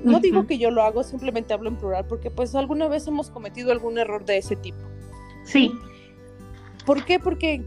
No 0.03 0.19
digo 0.19 0.45
que 0.45 0.59
yo 0.59 0.69
lo 0.69 0.83
hago, 0.83 1.01
simplemente 1.01 1.55
hablo 1.55 1.69
en 1.69 1.77
plural, 1.77 2.05
porque 2.07 2.29
pues 2.29 2.53
alguna 2.53 2.87
vez 2.87 3.07
hemos 3.07 3.31
cometido 3.31 3.71
algún 3.71 3.97
error 3.97 4.25
de 4.25 4.37
ese 4.37 4.55
tipo. 4.55 4.77
Sí. 5.43 5.71
¿Por 6.85 7.03
qué? 7.03 7.17
Porque 7.17 7.65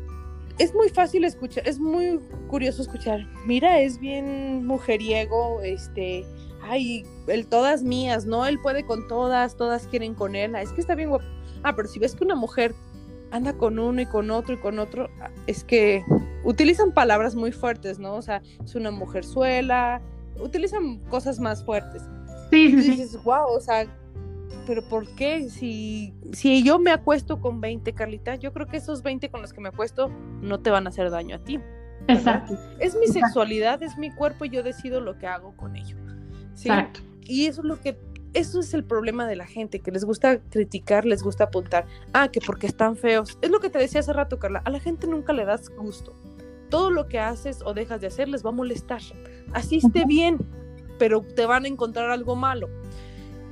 es 0.59 0.75
muy 0.75 0.89
fácil 0.89 1.25
escuchar, 1.25 1.67
es 1.69 1.79
muy 1.79 2.19
curioso 2.49 2.83
escuchar. 2.83 3.27
Mira, 3.47 3.81
es 3.81 3.99
bien 3.99 4.67
mujeriego, 4.67 5.61
este, 5.63 6.25
ay, 6.63 7.05
el 7.27 7.47
todas 7.47 7.83
mías, 7.83 8.27
¿no? 8.27 8.47
Él 8.47 8.59
puede 8.61 8.85
con 8.85 9.07
todas, 9.07 9.57
todas 9.57 9.87
quieren 9.87 10.15
con 10.15 10.35
él. 10.35 10.55
Ah, 10.55 10.63
es 10.63 10.73
que 10.73 10.81
está 10.81 10.95
bien 10.95 11.11
guapo. 11.11 11.25
Ah, 11.63 11.75
pero 11.77 11.89
si 11.89 11.99
ves 11.99 12.15
que 12.15 12.25
una 12.25 12.35
mujer 12.35 12.75
anda 13.31 13.53
con 13.53 13.79
uno 13.79 14.01
y 14.01 14.07
con 14.07 14.31
otro 14.31 14.55
y 14.55 14.59
con 14.59 14.79
otro, 14.79 15.11
ah, 15.21 15.31
es 15.47 15.65
que 15.65 16.05
utilizan 16.45 16.93
palabras 16.93 17.35
muy 17.35 17.53
fuertes, 17.53 17.99
¿no? 17.99 18.15
O 18.15 18.23
sea, 18.23 18.43
es 18.65 18.75
una 18.75 18.91
mujer 18.91 19.25
suela, 19.25 20.01
utilizan 20.41 21.01
cosas 21.11 21.39
más 21.39 21.65
fuertes. 21.65 22.03
Sí, 22.51 22.71
sí, 22.71 22.83
sí. 22.83 22.93
Y 22.93 22.97
dices, 22.97 23.23
wow, 23.25 23.49
o 23.49 23.61
sea, 23.61 23.87
pero 24.67 24.83
¿por 24.83 25.09
qué? 25.15 25.49
Si, 25.49 26.15
si 26.33 26.63
yo 26.63 26.79
me 26.79 26.91
acuesto 26.91 27.41
con 27.41 27.61
20, 27.61 27.93
Carlita, 27.95 28.35
yo 28.35 28.53
creo 28.53 28.67
que 28.67 28.77
esos 28.77 29.03
20 29.03 29.31
con 29.31 29.41
los 29.41 29.53
que 29.53 29.61
me 29.61 29.69
acuesto 29.69 30.09
no 30.43 30.61
te 30.61 30.71
van 30.71 30.87
a 30.87 30.91
hacer 30.91 31.11
daño 31.11 31.37
a 31.37 31.39
ti. 31.39 31.61
Exacto. 32.09 32.59
Es 32.79 32.97
mi 32.97 33.07
sexualidad, 33.07 33.83
es 33.83 33.97
mi 33.97 34.11
cuerpo 34.11 34.45
y 34.45 34.51
yo 34.51 34.63
decido 34.63 35.01
lo 35.01 35.19
que 35.19 35.27
hago 35.27 35.57
con 35.57 35.77
ello. 35.77 35.97
Exacto. 36.53 37.01
Y 37.23 37.47
eso 37.47 37.63
es 37.63 37.67
lo 37.67 37.81
que 37.81 37.99
eso 38.35 38.61
es 38.61 38.75
el 38.75 38.85
problema 38.85 39.27
de 39.27 39.35
la 39.35 39.47
gente, 39.47 39.81
que 39.81 39.91
les 39.91 40.05
gusta 40.05 40.41
criticar, 40.51 41.07
les 41.07 41.23
gusta 41.23 41.45
apuntar. 41.45 41.87
Ah, 42.13 42.29
que 42.29 42.41
porque 42.41 42.67
están 42.67 42.95
feos. 42.95 43.39
Es 43.41 43.51
lo 43.51 43.61
que 43.61 43.71
te 43.71 43.79
decía 43.79 44.01
hace 44.01 44.13
rato, 44.13 44.39
Carla. 44.39 44.61
A 44.67 44.71
la 44.71 44.79
gente 44.79 45.07
nunca 45.07 45.33
le 45.33 45.47
das 45.47 45.71
gusto. 45.71 46.15
Todo 46.69 46.91
lo 46.91 47.09
que 47.09 47.19
haces 47.19 47.61
o 47.65 47.73
dejas 47.73 48.03
de 48.03 48.09
hacer 48.09 48.29
les 48.29 48.45
va 48.45 48.51
a 48.51 48.53
molestar. 48.53 49.01
Así 49.55 49.79
esté 49.79 50.05
bien, 50.05 50.39
pero 50.99 51.23
te 51.23 51.47
van 51.47 51.65
a 51.65 51.69
encontrar 51.69 52.11
algo 52.11 52.37
malo. 52.37 52.69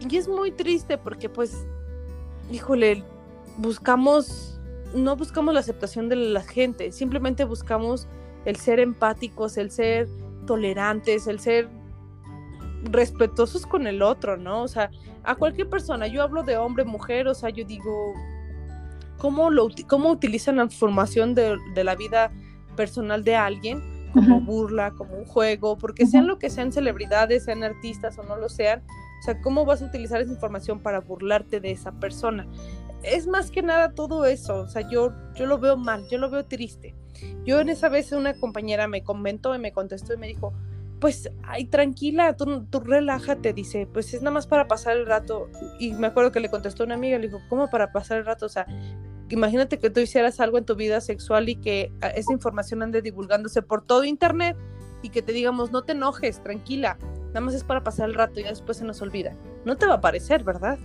Y 0.09 0.17
es 0.17 0.29
muy 0.29 0.51
triste 0.51 0.99
porque 0.99 1.29
pues, 1.29 1.67
híjole, 2.51 3.03
buscamos, 3.57 4.61
no 4.95 5.17
buscamos 5.17 5.55
la 5.55 5.61
aceptación 5.61 6.09
de 6.09 6.17
la 6.17 6.43
gente, 6.43 6.93
simplemente 6.93 7.45
buscamos 7.45 8.07
el 8.45 8.57
ser 8.57 8.81
empáticos, 8.81 9.57
el 9.57 9.71
ser 9.71 10.09
tolerantes, 10.47 11.27
el 11.27 11.41
ser 11.41 11.69
respetuosos 12.85 13.67
con 13.67 13.87
el 13.87 14.03
otro, 14.03 14.37
¿no? 14.37 14.63
O 14.63 14.69
sea, 14.69 14.91
a 15.23 15.35
cualquier 15.35 15.71
persona, 15.71 16.07
yo 16.07 16.23
hablo 16.23 16.43
de 16.43 16.59
hombre, 16.59 16.85
mujer, 16.85 17.29
o 17.29 17.35
sea, 17.35 17.49
yo 17.49 17.65
digo, 17.65 18.13
¿cómo, 19.17 19.51
lo, 19.51 19.69
cómo 19.89 20.11
utilizan 20.11 20.57
la 20.57 20.65
información 20.65 21.35
de, 21.35 21.57
de 21.75 21.85
la 21.85 21.95
vida 21.95 22.31
personal 22.77 23.25
de 23.25 23.37
alguien 23.37 23.83
como 24.13 24.41
burla, 24.41 24.93
como 24.93 25.17
un 25.17 25.25
juego, 25.25 25.77
porque 25.77 26.07
sean 26.07 26.27
lo 26.27 26.39
que 26.39 26.49
sean 26.49 26.73
celebridades, 26.73 27.45
sean 27.45 27.65
artistas 27.65 28.17
o 28.19 28.23
no 28.23 28.37
lo 28.37 28.49
sean, 28.49 28.83
sea, 29.25 29.41
¿cómo 29.41 29.65
vas 29.65 29.83
a 29.83 29.87
utilizar 29.87 30.21
esa 30.21 30.33
información 30.33 30.81
para 30.81 31.01
burlarte 31.01 31.61
de 31.61 31.71
esa 31.71 31.93
persona? 31.93 32.47
Es 33.03 33.27
más 33.27 33.51
que 33.51 33.63
nada 33.63 33.93
todo 33.93 34.25
eso, 34.27 34.61
o 34.61 34.69
sea, 34.69 34.89
yo, 34.89 35.13
yo 35.35 35.47
lo 35.47 35.59
veo 35.59 35.77
mal, 35.77 36.07
yo 36.09 36.19
lo 36.19 36.31
veo 36.31 36.45
triste. 36.45 36.95
Yo 37.45 37.61
en 37.61 37.69
esa 37.69 37.89
vez 37.89 38.13
una 38.13 38.35
compañera 38.35 38.89
me 38.89 39.03
comentó 39.03 39.55
y 39.55 39.59
me 39.59 39.73
contestó 39.73 40.15
y 40.15 40.17
me 40.17 40.27
dijo, 40.27 40.53
pues, 41.01 41.31
ay, 41.43 41.67
tranquila, 41.67 42.35
tú, 42.37 42.65
tú 42.65 42.81
relájate, 42.81 43.53
dice, 43.53 43.87
pues 43.93 44.15
es 44.15 44.23
nada 44.23 44.33
más 44.33 44.47
para 44.47 44.69
pasar 44.69 44.97
el 44.97 45.07
rato. 45.07 45.49
Y 45.79 45.93
me 45.93 46.07
acuerdo 46.07 46.33
que 46.33 46.41
le 46.41 46.49
contestó 46.49 46.85
una 46.85 46.95
amiga, 46.95 47.19
le 47.19 47.27
dijo, 47.27 47.41
¿cómo 47.49 47.69
para 47.69 47.93
pasar 47.93 48.19
el 48.19 48.25
rato? 48.25 48.47
O 48.47 48.49
sea, 48.49 48.67
imagínate 49.29 49.79
que 49.79 49.91
tú 49.91 50.01
hicieras 50.01 50.41
algo 50.41 50.59
en 50.59 50.65
tu 50.65 50.77
vida 50.77 51.01
sexual 51.01 51.49
y 51.49 51.57
que 51.57 51.93
ah, 52.01 52.09
esa 52.09 52.33
información 52.33 52.83
ande 52.83 53.03
divulgándose 53.03 53.63
por 53.63 53.85
todo 53.85 54.05
internet 54.05 54.57
y 55.03 55.11
que 55.11 55.23
te 55.23 55.33
digamos, 55.33 55.73
no 55.73 55.85
te 55.85 55.93
enojes, 55.93 56.43
tranquila, 56.43 56.97
nada 57.35 57.47
más 57.47 57.55
es 57.55 57.65
para 57.65 57.83
pasar 57.83 58.09
el 58.09 58.15
rato 58.15 58.41
y 58.41 58.45
después 58.45 58.79
se 58.79 58.85
nos 58.85 59.03
olvida. 59.03 59.37
No 59.65 59.77
te 59.77 59.87
va 59.87 59.95
a 59.95 60.01
parecer, 60.01 60.45
¿verdad? 60.45 60.79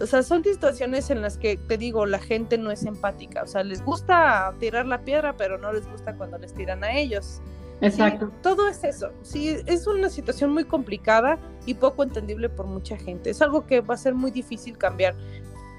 O 0.00 0.06
sea, 0.06 0.24
son 0.24 0.42
situaciones 0.42 1.08
en 1.10 1.22
las 1.22 1.38
que 1.38 1.56
te 1.56 1.78
digo, 1.78 2.04
la 2.04 2.18
gente 2.18 2.58
no 2.58 2.72
es 2.72 2.84
empática. 2.84 3.44
O 3.44 3.46
sea, 3.46 3.62
les 3.62 3.82
gusta 3.84 4.52
tirar 4.58 4.86
la 4.86 5.02
piedra, 5.02 5.36
pero 5.36 5.56
no 5.56 5.72
les 5.72 5.88
gusta 5.88 6.16
cuando 6.16 6.36
les 6.36 6.52
tiran 6.52 6.82
a 6.82 6.92
ellos. 6.92 7.40
Exacto. 7.80 8.32
todo 8.42 8.68
es 8.68 8.82
eso. 8.82 9.12
Sí, 9.22 9.56
es 9.66 9.86
una 9.86 10.08
situación 10.10 10.50
muy 10.50 10.64
complicada 10.64 11.38
y 11.64 11.74
poco 11.74 12.02
entendible 12.02 12.48
por 12.48 12.66
mucha 12.66 12.96
gente. 12.96 13.30
Es 13.30 13.40
algo 13.40 13.66
que 13.66 13.80
va 13.80 13.94
a 13.94 13.98
ser 13.98 14.14
muy 14.14 14.32
difícil 14.32 14.76
cambiar 14.76 15.14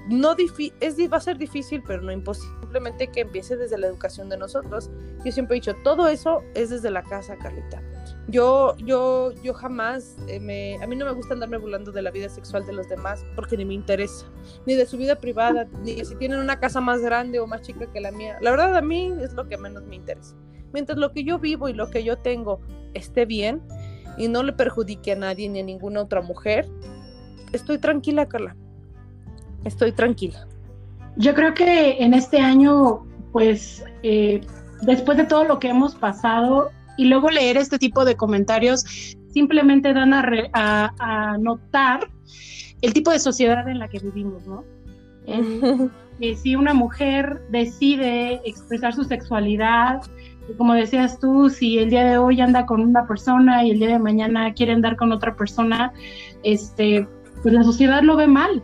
no 0.08 0.34
es, 0.80 0.96
va 1.12 1.16
a 1.16 1.20
ser 1.20 1.38
difícil, 1.38 1.82
pero 1.86 2.02
no 2.02 2.12
imposible. 2.12 2.50
Simplemente 2.60 3.08
que 3.08 3.20
empiece 3.20 3.56
desde 3.56 3.78
la 3.78 3.86
educación 3.86 4.28
de 4.28 4.36
nosotros. 4.36 4.90
Yo 5.24 5.32
siempre 5.32 5.56
he 5.56 5.60
dicho, 5.60 5.74
todo 5.82 6.08
eso 6.08 6.42
es 6.54 6.70
desde 6.70 6.90
la 6.90 7.02
casa, 7.02 7.36
Carlita. 7.36 7.82
Yo, 8.28 8.76
yo, 8.76 9.32
yo 9.42 9.54
jamás, 9.54 10.16
eh, 10.28 10.38
me, 10.38 10.80
a 10.82 10.86
mí 10.86 10.94
no 10.94 11.04
me 11.04 11.12
gusta 11.12 11.34
andarme 11.34 11.58
burlando 11.58 11.90
de 11.90 12.02
la 12.02 12.10
vida 12.10 12.28
sexual 12.28 12.64
de 12.64 12.72
los 12.72 12.88
demás 12.88 13.24
porque 13.34 13.56
ni 13.56 13.64
me 13.64 13.74
interesa, 13.74 14.26
ni 14.66 14.74
de 14.74 14.86
su 14.86 14.96
vida 14.96 15.16
privada, 15.16 15.66
ni 15.82 16.04
si 16.04 16.14
tienen 16.14 16.38
una 16.38 16.60
casa 16.60 16.80
más 16.80 17.00
grande 17.00 17.40
o 17.40 17.46
más 17.46 17.62
chica 17.62 17.90
que 17.92 18.00
la 18.00 18.12
mía. 18.12 18.38
La 18.40 18.52
verdad 18.52 18.76
a 18.76 18.82
mí 18.82 19.12
es 19.20 19.32
lo 19.32 19.48
que 19.48 19.56
menos 19.56 19.84
me 19.84 19.96
interesa. 19.96 20.36
Mientras 20.72 20.98
lo 20.98 21.12
que 21.12 21.24
yo 21.24 21.38
vivo 21.38 21.68
y 21.68 21.72
lo 21.72 21.90
que 21.90 22.04
yo 22.04 22.18
tengo 22.18 22.60
esté 22.94 23.26
bien 23.26 23.62
y 24.16 24.28
no 24.28 24.44
le 24.44 24.52
perjudique 24.52 25.12
a 25.12 25.16
nadie 25.16 25.48
ni 25.48 25.60
a 25.60 25.64
ninguna 25.64 26.02
otra 26.02 26.20
mujer, 26.20 26.68
estoy 27.52 27.78
tranquila, 27.78 28.28
Carla 28.28 28.54
estoy 29.64 29.92
tranquila. 29.92 30.46
Yo 31.16 31.34
creo 31.34 31.54
que 31.54 32.02
en 32.02 32.14
este 32.14 32.38
año, 32.38 33.06
pues, 33.32 33.84
eh, 34.02 34.40
después 34.82 35.18
de 35.18 35.24
todo 35.24 35.44
lo 35.44 35.58
que 35.58 35.68
hemos 35.68 35.94
pasado 35.94 36.70
y 37.00 37.06
luego 37.06 37.30
leer 37.30 37.56
este 37.56 37.78
tipo 37.78 38.04
de 38.04 38.14
comentarios, 38.14 38.84
simplemente 39.32 39.94
dan 39.94 40.12
a, 40.12 41.38
notar 41.40 42.10
el 42.82 42.92
tipo 42.92 43.10
de 43.10 43.18
sociedad 43.18 43.66
en 43.70 43.78
la 43.78 43.88
que 43.88 44.00
vivimos, 44.00 44.46
¿no? 44.46 44.64
si 46.36 46.56
una 46.56 46.74
mujer 46.74 47.40
decide 47.48 48.42
expresar 48.44 48.94
su 48.94 49.04
sexualidad, 49.04 50.02
como 50.58 50.74
decías 50.74 51.18
tú, 51.18 51.48
si 51.48 51.78
el 51.78 51.88
día 51.88 52.04
de 52.04 52.18
hoy 52.18 52.42
anda 52.42 52.66
con 52.66 52.82
una 52.82 53.06
persona 53.06 53.64
y 53.64 53.70
el 53.70 53.78
día 53.78 53.88
de 53.88 53.98
mañana 53.98 54.52
quiere 54.52 54.72
andar 54.72 54.96
con 54.96 55.10
otra 55.10 55.34
persona, 55.34 55.94
este, 56.42 57.08
pues 57.42 57.54
la 57.54 57.62
sociedad 57.62 58.02
lo 58.02 58.16
ve 58.16 58.26
mal. 58.26 58.62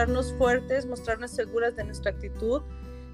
Mostrarnos 0.00 0.34
fuertes, 0.38 0.86
mostrarnos 0.86 1.30
seguras 1.30 1.76
de 1.76 1.84
nuestra 1.84 2.12
actitud, 2.12 2.62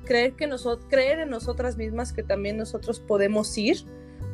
creer, 0.04 0.34
que 0.34 0.46
nosotros, 0.46 0.86
creer 0.88 1.18
en 1.18 1.30
nosotras 1.30 1.76
mismas 1.76 2.12
que 2.12 2.22
también 2.22 2.56
nosotros 2.56 3.00
podemos 3.00 3.56
ir, 3.58 3.78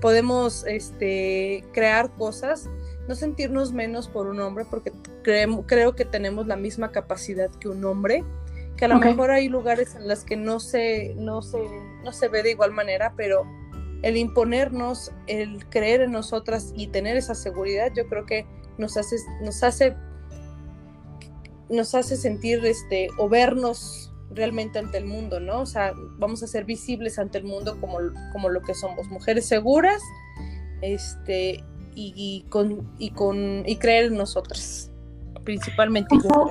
podemos 0.03 0.67
este, 0.67 1.65
crear 1.73 2.11
cosas, 2.17 2.69
no 3.09 3.15
sentirnos 3.15 3.73
menos 3.73 4.09
por 4.09 4.27
un 4.27 4.41
hombre, 4.41 4.67
porque 4.69 4.93
creo 5.23 5.95
que 5.95 6.05
tenemos 6.05 6.47
la 6.47 6.57
misma 6.57 6.93
capacidad 6.93 7.51
que 7.51 7.69
un 7.69 7.85
hombre, 7.85 8.23
que 8.77 8.85
a 8.85 8.89
lo 8.89 8.99
mejor 8.99 9.31
hay 9.31 9.49
lugares 9.49 9.95
en 9.95 10.09
los 10.09 10.25
que 10.25 10.37
no 10.37 10.61
se, 10.61 11.15
no, 11.17 11.41
se, 11.41 11.59
no 12.05 12.13
se 12.13 12.29
ve 12.29 12.43
de 12.43 12.51
igual 12.51 12.73
manera, 12.73 13.15
pero 13.17 13.47
el 14.03 14.17
imponernos, 14.19 15.11
el 15.27 15.67
creer 15.71 16.03
en 16.03 16.13
nosotras 16.13 16.73
y 16.77 16.89
tener 16.89 17.17
esa 17.17 17.35
seguridad, 17.35 17.93
yo 17.95 18.07
creo 18.09 18.27
que 18.27 18.47
nos 18.77 18.97
hace, 18.99 19.17
nos 19.41 19.63
hace 19.63 19.97
nos 21.73 21.95
hace 21.95 22.17
sentir 22.17 22.65
este 22.65 23.09
o 23.19 23.29
vernos 23.29 24.13
realmente 24.31 24.79
ante 24.79 24.99
el 24.99 25.07
mundo, 25.07 25.41
¿no? 25.41 25.61
O 25.61 25.67
sea, 25.67 25.93
vamos 26.19 26.43
a 26.43 26.47
ser 26.47 26.65
visibles 26.65 27.19
ante 27.19 27.39
el 27.39 27.45
mundo 27.45 27.79
como, 27.81 27.99
como 28.33 28.49
lo 28.49 28.63
que 28.63 28.75
somos, 28.75 29.09
mujeres 29.09 29.47
seguras, 29.47 30.01
este, 30.81 31.65
y, 31.95 32.45
con, 32.49 32.91
y 32.99 33.11
con, 33.11 33.63
y 33.67 33.77
creer 33.77 34.07
en 34.07 34.17
nosotras, 34.17 34.91
principalmente. 35.45 36.17
Como, 36.19 36.51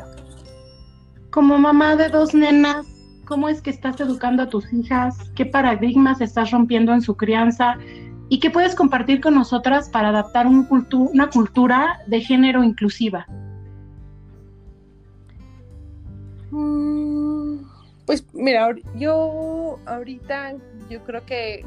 como 1.32 1.58
mamá 1.58 1.96
de 1.96 2.10
dos 2.10 2.34
nenas, 2.34 2.86
¿cómo 3.26 3.50
es 3.50 3.62
que 3.62 3.72
estás 3.72 4.00
educando 4.00 4.44
a 4.44 4.50
tus 4.50 4.72
hijas? 4.74 5.18
¿Qué 5.36 5.46
paradigmas 5.46 6.22
estás 6.22 6.52
rompiendo 6.52 6.94
en 6.94 7.02
su 7.02 7.16
crianza? 7.16 7.78
¿Y 8.30 8.40
qué 8.40 8.50
puedes 8.50 8.76
compartir 8.76 9.20
con 9.20 9.36
nosotras 9.36 9.90
para 9.90 10.10
adaptar 10.10 10.48
un 10.48 10.68
una 10.92 11.30
cultura 11.30 12.00
de 12.08 12.22
género 12.22 12.64
inclusiva? 12.64 13.26
Pues 18.06 18.26
mira, 18.34 18.76
yo 18.96 19.80
ahorita 19.86 20.56
yo 20.90 21.04
creo 21.04 21.26
que 21.26 21.66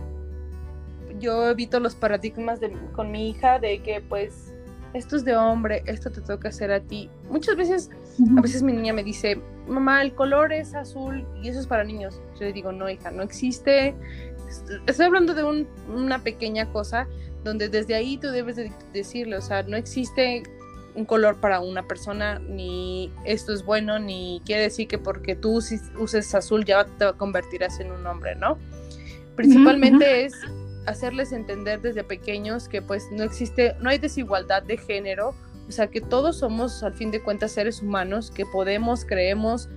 yo 1.19 1.49
evito 1.49 1.81
los 1.81 1.95
paradigmas 1.95 2.61
con 2.93 3.11
mi 3.11 3.31
hija 3.31 3.59
de 3.59 3.81
que 3.83 4.01
pues 4.01 4.53
esto 4.93 5.17
es 5.17 5.25
de 5.25 5.37
hombre, 5.37 5.83
esto 5.87 6.11
te 6.11 6.21
toca 6.21 6.49
hacer 6.49 6.71
a 6.71 6.81
ti. 6.81 7.11
Muchas 7.29 7.57
veces, 7.57 7.91
a 8.37 8.41
veces 8.41 8.63
mi 8.63 8.73
niña 8.73 8.93
me 8.93 9.03
dice, 9.03 9.41
mamá, 9.67 10.03
el 10.03 10.15
color 10.15 10.53
es 10.53 10.75
azul 10.75 11.27
y 11.43 11.49
eso 11.49 11.61
es 11.61 11.67
para 11.67 11.83
niños. 11.83 12.21
Yo 12.39 12.47
le 12.47 12.53
digo, 12.53 12.71
no, 12.73 12.89
hija, 12.89 13.11
no 13.11 13.23
existe. 13.23 13.95
Estoy 14.87 15.07
hablando 15.07 15.35
de 15.35 15.67
una 15.89 16.21
pequeña 16.21 16.71
cosa 16.71 17.09
donde 17.43 17.69
desde 17.69 17.95
ahí 17.95 18.17
tú 18.19 18.29
debes 18.29 18.57
de 18.57 18.71
decirle, 18.93 19.37
o 19.37 19.43
sea, 19.43 19.65
no 19.65 19.77
existe 19.77 20.45
un 20.95 21.05
color 21.05 21.41
para 21.41 21.61
una 21.61 21.87
persona, 21.87 22.39
ni 22.39 23.13
esto 23.25 23.53
es 23.53 23.65
bueno, 23.65 23.99
ni 23.99 24.41
quiere 24.45 24.63
decir 24.63 24.87
que 24.87 24.99
porque 24.99 25.35
tú 25.35 25.61
uses 25.99 26.35
azul 26.35 26.65
ya 26.65 26.85
te 26.85 27.13
convertirás 27.15 27.81
en 27.81 27.91
un 27.91 28.07
hombre, 28.07 28.37
¿no? 28.37 28.59
Principalmente 29.35 30.25
es 30.25 30.35
hacerles 30.87 31.33
entender 31.33 31.81
desde 31.81 32.05
pequeños 32.05 32.69
que 32.69 32.83
pues 32.83 33.09
no 33.11 33.25
existe, 33.25 33.75
no 33.81 33.91
hay 33.91 33.99
desigualdad 33.99 34.63
de 34.63 34.77
género, 34.77 35.35
o 35.69 35.73
sea 35.73 35.89
que 35.89 36.01
todos 36.01 36.39
somos 36.39 36.83
al 36.83 36.95
fin 36.95 37.11
de 37.11 37.23
cuentas 37.23 37.53
seres 37.53 37.83
humanos, 37.83 38.31
que 38.31 38.45
podemos, 38.47 39.05
creemos 39.05 39.69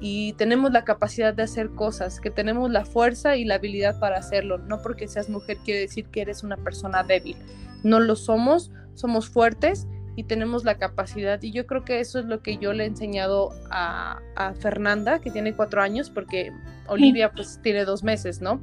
y 0.00 0.34
tenemos 0.34 0.72
la 0.72 0.84
capacidad 0.84 1.32
de 1.32 1.44
hacer 1.44 1.70
cosas, 1.70 2.20
que 2.20 2.30
tenemos 2.30 2.70
la 2.70 2.84
fuerza 2.84 3.36
y 3.36 3.44
la 3.44 3.54
habilidad 3.54 3.98
para 3.98 4.18
hacerlo. 4.18 4.58
No 4.58 4.82
porque 4.82 5.08
seas 5.08 5.30
mujer 5.30 5.56
quiere 5.64 5.80
decir 5.80 6.06
que 6.08 6.20
eres 6.20 6.42
una 6.42 6.58
persona 6.58 7.02
débil. 7.02 7.36
No 7.82 8.00
lo 8.00 8.16
somos, 8.16 8.70
somos 8.94 9.28
fuertes 9.28 9.86
y 10.16 10.24
tenemos 10.24 10.64
la 10.64 10.78
capacidad. 10.78 11.40
Y 11.42 11.52
yo 11.52 11.66
creo 11.66 11.84
que 11.84 12.00
eso 12.00 12.18
es 12.18 12.24
lo 12.24 12.42
que 12.42 12.56
yo 12.56 12.72
le 12.72 12.84
he 12.84 12.86
enseñado 12.86 13.50
a, 13.70 14.20
Fernanda, 14.58 15.20
que 15.20 15.30
tiene 15.30 15.54
cuatro 15.54 15.82
años, 15.82 16.10
porque 16.10 16.52
Olivia 16.88 17.32
pues 17.32 17.60
tiene 17.62 17.84
dos 17.84 18.02
meses, 18.02 18.40
¿no? 18.40 18.60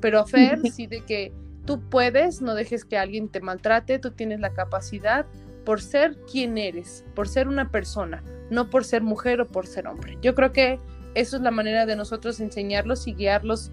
Pero 0.00 0.20
a 0.20 0.26
Fer 0.26 0.60
sí 0.70 0.86
de 0.86 1.04
que 1.04 1.32
tú 1.64 1.80
puedes, 1.88 2.42
no 2.42 2.54
dejes 2.54 2.84
que 2.84 2.98
alguien 2.98 3.28
te 3.28 3.40
maltrate, 3.40 3.98
tú 3.98 4.10
tienes 4.12 4.40
la 4.40 4.52
capacidad 4.52 5.26
por 5.64 5.80
ser 5.80 6.16
quien 6.30 6.58
eres, 6.58 7.04
por 7.14 7.28
ser 7.28 7.48
una 7.48 7.70
persona, 7.70 8.22
no 8.50 8.70
por 8.70 8.84
ser 8.84 9.02
mujer 9.02 9.40
o 9.40 9.46
por 9.46 9.66
ser 9.66 9.86
hombre. 9.86 10.18
Yo 10.22 10.34
creo 10.34 10.52
que 10.52 10.78
eso 11.14 11.36
es 11.36 11.42
la 11.42 11.50
manera 11.50 11.86
de 11.86 11.96
nosotros 11.96 12.40
enseñarlos 12.40 13.06
y 13.06 13.14
guiarlos 13.14 13.70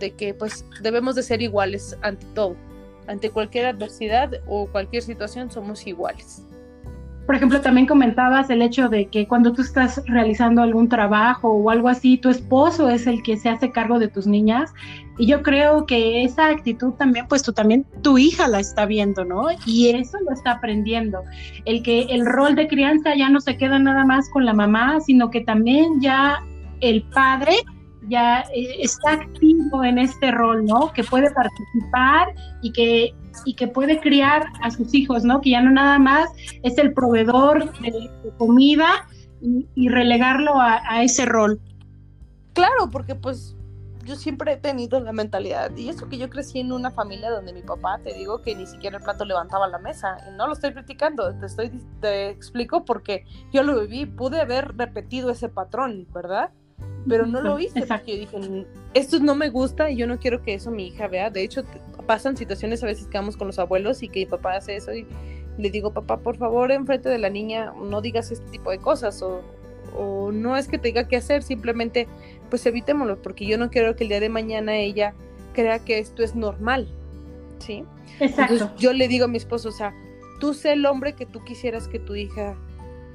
de 0.00 0.12
que 0.12 0.34
pues 0.34 0.64
debemos 0.82 1.14
de 1.14 1.22
ser 1.22 1.42
iguales 1.42 1.96
ante 2.02 2.26
todo. 2.34 2.56
Ante 3.06 3.30
cualquier 3.30 3.66
adversidad 3.66 4.30
o 4.46 4.66
cualquier 4.66 5.02
situación 5.02 5.50
somos 5.50 5.86
iguales 5.86 6.44
por 7.28 7.34
ejemplo, 7.34 7.60
también 7.60 7.86
comentabas 7.86 8.48
el 8.48 8.62
hecho 8.62 8.88
de 8.88 9.08
que 9.08 9.28
cuando 9.28 9.52
tú 9.52 9.60
estás 9.60 10.02
realizando 10.06 10.62
algún 10.62 10.88
trabajo 10.88 11.50
o 11.50 11.68
algo 11.68 11.90
así, 11.90 12.16
tu 12.16 12.30
esposo 12.30 12.88
es 12.88 13.06
el 13.06 13.22
que 13.22 13.36
se 13.36 13.50
hace 13.50 13.70
cargo 13.70 13.98
de 13.98 14.08
tus 14.08 14.26
niñas. 14.26 14.72
Y 15.18 15.26
yo 15.26 15.42
creo 15.42 15.84
que 15.84 16.24
esa 16.24 16.48
actitud 16.48 16.94
también, 16.94 17.26
pues 17.28 17.42
tú 17.42 17.52
también, 17.52 17.84
tu 18.00 18.16
hija 18.16 18.48
la 18.48 18.60
está 18.60 18.86
viendo, 18.86 19.26
¿no? 19.26 19.48
Y 19.66 19.90
eso 19.90 20.16
lo 20.26 20.32
está 20.32 20.52
aprendiendo. 20.52 21.20
El 21.66 21.82
que 21.82 22.04
el 22.04 22.24
rol 22.24 22.54
de 22.54 22.66
crianza 22.66 23.14
ya 23.14 23.28
no 23.28 23.42
se 23.42 23.58
queda 23.58 23.78
nada 23.78 24.06
más 24.06 24.30
con 24.30 24.46
la 24.46 24.54
mamá, 24.54 24.98
sino 25.00 25.30
que 25.30 25.42
también 25.42 26.00
ya 26.00 26.38
el 26.80 27.02
padre 27.10 27.56
ya 28.08 28.40
eh, 28.54 28.76
está 28.78 29.12
activo 29.12 29.84
en 29.84 29.98
este 29.98 30.30
rol, 30.30 30.64
¿no? 30.64 30.94
Que 30.94 31.04
puede 31.04 31.30
participar 31.30 32.28
y 32.62 32.72
que, 32.72 33.14
y 33.44 33.54
que 33.54 33.68
puede 33.68 34.00
criar 34.00 34.46
a 34.62 34.70
sus 34.70 34.94
hijos, 34.94 35.24
¿no? 35.24 35.40
Que 35.40 35.50
ya 35.50 35.60
no 35.60 35.70
nada 35.70 35.98
más 35.98 36.30
es 36.62 36.78
el 36.78 36.92
proveedor 36.92 37.72
de, 37.80 38.10
comida 38.36 39.06
y, 39.40 39.88
relegarlo 39.88 40.60
a, 40.60 41.02
ese 41.02 41.26
rol. 41.26 41.60
Claro, 42.54 42.90
porque 42.90 43.14
pues 43.14 43.56
yo 44.04 44.16
siempre 44.16 44.52
he 44.52 44.56
tenido 44.56 45.00
la 45.00 45.12
mentalidad, 45.12 45.76
y 45.76 45.90
eso 45.90 46.08
que 46.08 46.16
yo 46.16 46.30
crecí 46.30 46.60
en 46.60 46.72
una 46.72 46.90
familia 46.90 47.30
donde 47.30 47.52
mi 47.52 47.62
papá, 47.62 48.00
te 48.02 48.14
digo 48.14 48.40
que 48.40 48.54
ni 48.54 48.66
siquiera 48.66 48.96
el 48.96 49.02
plato 49.02 49.24
levantaba 49.26 49.68
la 49.68 49.78
mesa, 49.78 50.16
y 50.26 50.36
no 50.36 50.46
lo 50.46 50.54
estoy 50.54 50.72
criticando, 50.72 51.34
te 51.34 51.46
estoy, 51.46 51.70
te 52.00 52.30
explico 52.30 52.86
porque 52.86 53.26
yo 53.52 53.62
lo 53.62 53.80
viví, 53.80 54.06
pude 54.06 54.40
haber 54.40 54.76
repetido 54.76 55.30
ese 55.30 55.50
patrón, 55.50 56.06
¿verdad? 56.12 56.50
Pero 57.08 57.26
no 57.26 57.40
lo 57.40 57.58
hice 57.58 57.86
porque 57.86 58.14
yo 58.14 58.20
dije, 58.20 58.66
esto 58.94 59.18
no 59.20 59.34
me 59.34 59.50
gusta 59.50 59.90
y 59.90 59.96
yo 59.96 60.06
no 60.06 60.18
quiero 60.18 60.42
que 60.42 60.54
eso 60.54 60.70
mi 60.70 60.88
hija 60.88 61.08
vea. 61.08 61.30
De 61.30 61.42
hecho, 61.42 61.62
pasan 62.08 62.38
situaciones 62.38 62.82
a 62.82 62.86
veces 62.86 63.06
que 63.06 63.18
vamos 63.18 63.36
con 63.36 63.48
los 63.48 63.58
abuelos 63.58 64.02
y 64.02 64.08
que 64.08 64.20
mi 64.20 64.26
papá 64.26 64.56
hace 64.56 64.76
eso 64.76 64.94
y 64.94 65.06
le 65.58 65.70
digo, 65.70 65.92
papá, 65.92 66.16
por 66.16 66.38
favor, 66.38 66.72
enfrente 66.72 67.10
de 67.10 67.18
la 67.18 67.28
niña 67.28 67.74
no 67.78 68.00
digas 68.00 68.30
este 68.32 68.48
tipo 68.50 68.70
de 68.70 68.78
cosas 68.78 69.20
o, 69.20 69.42
o 69.94 70.32
no 70.32 70.56
es 70.56 70.68
que 70.68 70.78
te 70.78 70.88
diga 70.88 71.06
qué 71.06 71.16
hacer, 71.16 71.42
simplemente 71.42 72.08
pues 72.48 72.64
evitémoslo, 72.64 73.20
porque 73.20 73.44
yo 73.44 73.58
no 73.58 73.68
quiero 73.68 73.94
que 73.94 74.04
el 74.04 74.08
día 74.08 74.20
de 74.20 74.30
mañana 74.30 74.78
ella 74.78 75.12
crea 75.52 75.80
que 75.80 75.98
esto 75.98 76.22
es 76.22 76.34
normal, 76.34 76.88
¿sí? 77.58 77.84
Exacto. 78.20 78.72
yo 78.78 78.94
le 78.94 79.06
digo 79.06 79.26
a 79.26 79.28
mi 79.28 79.36
esposo, 79.36 79.68
o 79.68 79.72
sea, 79.72 79.92
tú 80.40 80.54
sé 80.54 80.72
el 80.72 80.86
hombre 80.86 81.12
que 81.12 81.26
tú 81.26 81.44
quisieras 81.44 81.88
que 81.88 81.98
tu 81.98 82.14
hija 82.14 82.56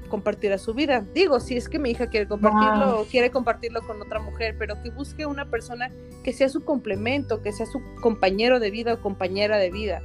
compartiera 0.09 0.57
su 0.57 0.73
vida. 0.73 1.05
Digo, 1.13 1.39
si 1.39 1.57
es 1.57 1.69
que 1.69 1.79
mi 1.79 1.91
hija 1.91 2.07
quiere 2.07 2.27
compartirlo 2.27 3.01
o 3.01 3.05
quiere 3.05 3.31
compartirlo 3.31 3.81
con 3.81 4.01
otra 4.01 4.19
mujer, 4.19 4.55
pero 4.57 4.81
que 4.81 4.89
busque 4.89 5.25
una 5.25 5.49
persona 5.49 5.91
que 6.23 6.33
sea 6.33 6.49
su 6.49 6.63
complemento, 6.63 7.41
que 7.41 7.51
sea 7.51 7.65
su 7.65 7.81
compañero 8.01 8.59
de 8.59 8.71
vida 8.71 8.93
o 8.93 9.01
compañera 9.01 9.57
de 9.57 9.71
vida, 9.71 10.01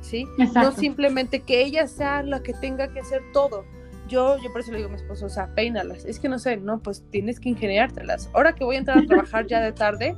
¿sí? 0.00 0.26
No 0.54 0.72
simplemente 0.72 1.40
que 1.40 1.62
ella 1.62 1.86
sea 1.86 2.22
la 2.22 2.42
que 2.42 2.52
tenga 2.54 2.92
que 2.92 3.00
hacer 3.00 3.22
todo 3.32 3.64
yo, 4.12 4.36
yo 4.38 4.52
por 4.52 4.60
eso 4.60 4.72
le 4.72 4.78
digo 4.78 4.88
a 4.88 4.92
mi 4.92 4.96
esposo, 4.96 5.26
o 5.26 5.28
sea, 5.30 5.54
peínalas. 5.54 6.04
Es 6.04 6.18
que 6.18 6.28
no 6.28 6.38
sé, 6.38 6.58
no, 6.58 6.80
pues 6.82 7.04
tienes 7.10 7.40
que 7.40 7.48
ingeniártelas. 7.48 8.30
Ahora 8.34 8.54
que 8.54 8.62
voy 8.62 8.76
a 8.76 8.80
entrar 8.80 8.98
a 8.98 9.06
trabajar 9.06 9.46
ya 9.46 9.60
de 9.60 9.72
tarde, 9.72 10.16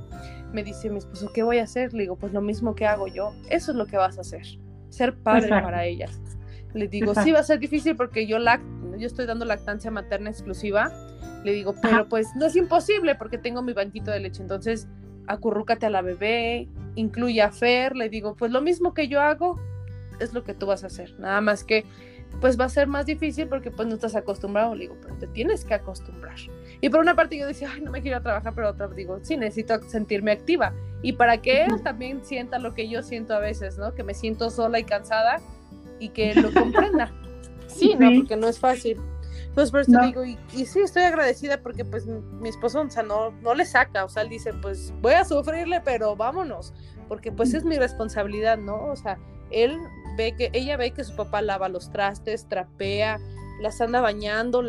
me 0.53 0.65
dice 0.65 0.91
mi 0.91 0.99
esposo, 0.99 1.31
¿qué 1.33 1.43
voy 1.43 1.59
a 1.59 1.65
hacer? 1.65 1.93
Le 1.95 2.03
digo, 2.03 2.17
pues 2.17 2.33
lo 2.33 2.41
mismo 2.41 2.75
que 2.75 2.87
hago 2.87 3.07
yo. 3.07 3.33
Eso 3.51 3.71
es 3.71 3.77
lo 3.77 3.87
que 3.87 3.97
vas 3.97 4.19
a 4.19 4.23
hacer, 4.23 4.47
ser 4.89 5.15
padre 5.15 5.49
para 5.49 5.85
ellas. 5.85 6.21
Le 6.73 6.89
digo, 6.89 7.15
sí 7.15 7.31
va 7.31 7.39
a 7.39 7.45
ser 7.45 7.61
difícil 7.61 7.95
porque 7.95 8.27
yo, 8.27 8.41
lact 8.41 8.65
yo 9.05 9.09
estoy 9.09 9.27
dando 9.27 9.45
lactancia 9.45 9.91
materna 9.91 10.31
exclusiva. 10.31 10.91
Le 11.45 11.53
digo, 11.53 11.75
pero 11.83 12.09
pues 12.09 12.35
no 12.37 12.47
es 12.47 12.57
imposible 12.57 13.15
porque 13.15 13.37
tengo 13.37 13.61
mi 13.61 13.75
banquito 13.75 14.11
de 14.11 14.19
leche. 14.19 14.41
Entonces, 14.41 14.89
acurrúcate 15.27 15.85
a 15.85 15.91
la 15.91 16.01
bebé, 16.01 16.69
incluye 16.95 17.43
a 17.43 17.53
Fer. 17.53 17.97
Le 17.97 18.09
digo, 18.09 18.35
pues 18.35 18.51
lo 18.51 18.63
mismo 18.63 18.95
que 18.95 19.09
yo 19.09 19.21
hago 19.21 19.61
es 20.21 20.33
lo 20.33 20.43
que 20.43 20.55
tú 20.55 20.65
vas 20.65 20.85
a 20.85 20.87
hacer. 20.87 21.13
Nada 21.21 21.43
más 21.43 21.65
que 21.65 21.85
pues 22.41 22.59
va 22.59 22.65
a 22.65 22.69
ser 22.69 22.89
más 22.89 23.07
difícil 23.07 23.47
porque 23.47 23.71
pues 23.71 23.87
no 23.87 23.95
estás 23.95 24.17
acostumbrado. 24.17 24.75
Le 24.75 24.83
digo, 24.83 24.97
pero 25.03 25.15
te 25.17 25.27
tienes 25.27 25.67
que 25.67 25.75
acostumbrar. 25.75 26.37
Y 26.81 26.89
por 26.89 27.01
una 27.01 27.15
parte 27.15 27.37
yo 27.37 27.47
decía, 27.47 27.71
ay, 27.75 27.83
no 27.83 27.91
me 27.91 28.01
quiero 28.01 28.23
trabajar, 28.23 28.55
pero 28.55 28.71
otra 28.71 28.89
digo, 28.89 29.19
sí, 29.23 29.37
necesito 29.37 29.83
sentirme 29.83 30.33
activa. 30.33 30.73
Y 31.03 31.13
para 31.13 31.43
que 31.43 31.67
él 31.67 31.83
también 31.83 32.25
sienta 32.25 32.59
lo 32.59 32.73
que 32.73 32.89
yo 32.89 33.03
siento 33.03 33.35
a 33.35 33.39
veces, 33.39 33.77
¿no? 33.77 33.95
Que 33.95 34.03
me 34.03 34.15
siento 34.15 34.49
sola 34.49 34.79
y 34.79 34.85
cansada 34.85 35.43
y 35.99 36.09
que 36.09 36.35
lo 36.35 36.53
comprenda. 36.59 37.13
Sí, 37.75 37.95
¿no? 37.99 38.11
Porque 38.17 38.37
no 38.37 38.49
es 38.49 38.59
fácil. 38.59 39.01
Pues 39.55 39.71
por 39.71 39.81
eso 39.81 40.01
digo, 40.01 40.25
y, 40.25 40.37
sí, 40.67 40.81
estoy 40.81 41.05
agradecida 41.05 41.63
porque 41.63 41.85
pues 41.85 42.07
mi 42.07 42.49
esposo, 42.49 42.81
o 42.81 42.91
sea, 42.91 43.05
no, 43.05 43.31
no 43.41 43.55
le 43.55 43.65
saca, 43.65 44.05
o 44.05 44.09
sea, 44.09 44.25
él 44.25 44.29
dice, 44.29 44.53
pues 44.53 44.93
voy 45.01 45.13
a 45.13 45.25
sufrirle, 45.25 45.81
pero 45.81 46.17
vámonos, 46.17 46.75
porque 47.09 47.31
pues 47.31 47.55
es 47.55 47.65
mi 47.65 47.79
responsabilidad, 47.79 48.59
¿no? 48.59 48.87
O 48.87 48.97
sea, 48.97 49.17
él 49.51 49.79
ve 50.17 50.35
que, 50.37 50.51
ella 50.53 50.77
ve 50.77 50.91
que 50.91 51.05
su 51.05 51.15
papá 51.15 51.41
lava 51.41 51.69
los 51.69 51.91
trastes, 51.91 52.49
trapea, 52.49 53.21
las 53.61 53.81
anda 53.81 54.01
bañando, 54.01 54.65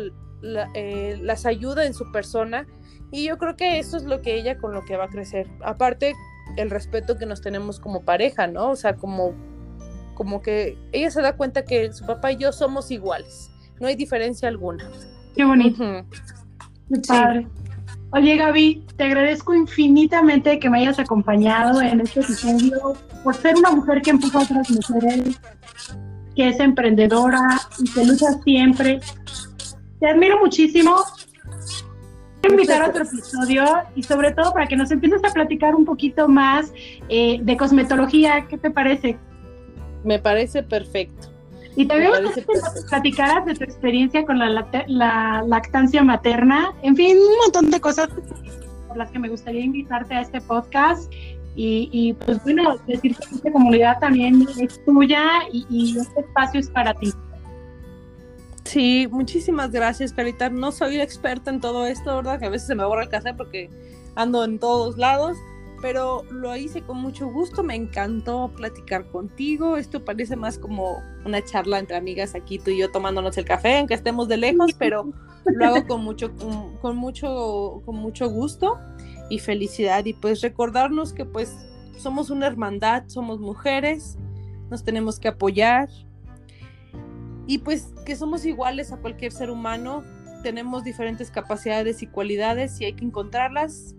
eh, 0.74 1.18
las 1.20 1.46
ayuda 1.46 1.84
en 1.84 1.94
su 1.94 2.12
persona. 2.12 2.66
Y 3.10 3.24
yo 3.24 3.38
creo 3.38 3.56
que 3.56 3.78
eso 3.78 3.96
es 3.96 4.04
lo 4.04 4.22
que 4.22 4.34
ella 4.34 4.58
con 4.58 4.72
lo 4.72 4.84
que 4.84 4.96
va 4.96 5.04
a 5.04 5.08
crecer. 5.08 5.48
Aparte, 5.62 6.14
el 6.56 6.70
respeto 6.70 7.16
que 7.16 7.26
nos 7.26 7.40
tenemos 7.40 7.80
como 7.80 8.04
pareja, 8.04 8.46
¿no? 8.46 8.70
O 8.70 8.76
sea, 8.76 8.94
como, 8.94 9.34
como 10.16 10.42
que 10.42 10.76
ella 10.90 11.12
se 11.12 11.22
da 11.22 11.36
cuenta 11.36 11.64
que 11.64 11.92
su 11.92 12.04
papá 12.04 12.32
y 12.32 12.38
yo 12.38 12.50
somos 12.50 12.90
iguales. 12.90 13.52
No 13.78 13.86
hay 13.86 13.94
diferencia 13.94 14.48
alguna. 14.48 14.90
Qué 15.36 15.44
bonito. 15.44 16.04
Qué 16.88 17.00
padre. 17.06 17.46
Oye, 18.12 18.36
Gaby, 18.36 18.86
te 18.96 19.04
agradezco 19.04 19.54
infinitamente 19.54 20.58
que 20.58 20.70
me 20.70 20.78
hayas 20.78 20.98
acompañado 20.98 21.82
en 21.82 22.00
este 22.00 22.20
episodio 22.20 22.94
por 23.22 23.34
ser 23.34 23.56
una 23.56 23.70
mujer 23.72 24.00
que 24.00 24.10
empuja 24.10 24.38
a 24.38 24.42
otras 24.42 24.70
mujeres, 24.70 25.38
que 26.34 26.48
es 26.48 26.58
emprendedora 26.58 27.60
y 27.78 27.92
que 27.92 28.04
lucha 28.04 28.32
siempre. 28.42 29.00
Te 30.00 30.08
admiro 30.08 30.40
muchísimo. 30.40 30.96
Quiero 32.40 32.54
invitar 32.54 32.82
a 32.82 32.88
otro 32.88 33.02
episodio 33.02 33.64
y 33.94 34.02
sobre 34.02 34.32
todo 34.32 34.52
para 34.52 34.66
que 34.66 34.76
nos 34.76 34.90
empieces 34.90 35.22
a 35.24 35.34
platicar 35.34 35.74
un 35.74 35.84
poquito 35.84 36.28
más 36.28 36.72
eh, 37.08 37.38
de 37.42 37.56
cosmetología. 37.56 38.46
¿Qué 38.48 38.56
te 38.56 38.70
parece? 38.70 39.18
Me 40.06 40.20
parece 40.20 40.62
perfecto. 40.62 41.28
Y 41.74 41.84
también 41.84 42.12
que 42.32 42.42
platicaras 42.88 43.44
de 43.44 43.54
tu 43.54 43.64
experiencia 43.64 44.24
con 44.24 44.38
la, 44.38 44.48
lactancia 45.46 46.02
materna, 46.02 46.72
en 46.82 46.96
fin, 46.96 47.18
un 47.18 47.36
montón 47.42 47.70
de 47.70 47.80
cosas 47.80 48.08
por 48.88 48.96
las 48.96 49.10
que 49.10 49.18
me 49.18 49.28
gustaría 49.28 49.62
invitarte 49.62 50.14
a 50.14 50.20
este 50.22 50.40
podcast. 50.40 51.12
Y, 51.58 52.14
pues 52.24 52.42
bueno, 52.44 52.76
decir 52.86 53.16
que 53.16 53.34
esta 53.34 53.50
comunidad 53.50 53.98
también 53.98 54.46
es 54.60 54.84
tuya 54.84 55.24
y, 55.52 55.98
este 55.98 56.20
espacio 56.20 56.60
es 56.60 56.70
para 56.70 56.94
ti. 56.94 57.12
Sí, 58.64 59.08
muchísimas 59.10 59.72
gracias, 59.72 60.12
Carita. 60.12 60.50
No 60.50 60.70
soy 60.70 61.00
experta 61.00 61.50
en 61.50 61.60
todo 61.60 61.86
esto, 61.86 62.14
¿verdad? 62.14 62.38
Que 62.38 62.46
a 62.46 62.50
veces 62.50 62.68
se 62.68 62.74
me 62.74 62.84
borra 62.84 63.02
el 63.02 63.08
café 63.08 63.34
porque 63.34 63.70
ando 64.14 64.44
en 64.44 64.58
todos 64.58 64.98
lados 64.98 65.36
pero 65.80 66.24
lo 66.30 66.54
hice 66.56 66.82
con 66.82 66.98
mucho 66.98 67.28
gusto, 67.28 67.62
me 67.62 67.74
encantó 67.74 68.50
platicar 68.56 69.06
contigo, 69.08 69.76
esto 69.76 70.04
parece 70.04 70.36
más 70.36 70.58
como 70.58 71.02
una 71.24 71.44
charla 71.44 71.78
entre 71.78 71.96
amigas 71.96 72.34
aquí 72.34 72.58
tú 72.58 72.70
y 72.70 72.78
yo 72.78 72.90
tomándonos 72.90 73.36
el 73.38 73.44
café, 73.44 73.78
aunque 73.78 73.94
estemos 73.94 74.28
de 74.28 74.36
lejos, 74.36 74.72
pero 74.78 75.12
lo 75.44 75.66
hago 75.66 75.86
con 75.86 76.02
mucho, 76.02 76.32
con, 76.80 76.96
mucho, 76.96 77.82
con 77.84 77.96
mucho 77.96 78.28
gusto 78.28 78.78
y 79.30 79.38
felicidad. 79.38 80.04
Y 80.04 80.14
pues 80.14 80.40
recordarnos 80.40 81.12
que 81.12 81.24
pues 81.24 81.56
somos 81.96 82.30
una 82.30 82.46
hermandad, 82.46 83.04
somos 83.06 83.38
mujeres, 83.38 84.18
nos 84.70 84.84
tenemos 84.84 85.18
que 85.18 85.28
apoyar. 85.28 85.88
Y 87.46 87.58
pues 87.58 87.92
que 88.04 88.16
somos 88.16 88.44
iguales 88.44 88.92
a 88.92 88.96
cualquier 88.96 89.30
ser 89.30 89.50
humano, 89.50 90.02
tenemos 90.42 90.84
diferentes 90.84 91.30
capacidades 91.30 92.02
y 92.02 92.06
cualidades 92.06 92.80
y 92.80 92.86
hay 92.86 92.94
que 92.94 93.04
encontrarlas 93.04 93.94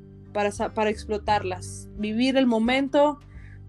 para, 0.73 0.89
explotarlas, 0.91 1.89
vivir 1.97 2.37
el 2.37 2.45
momento, 2.45 3.19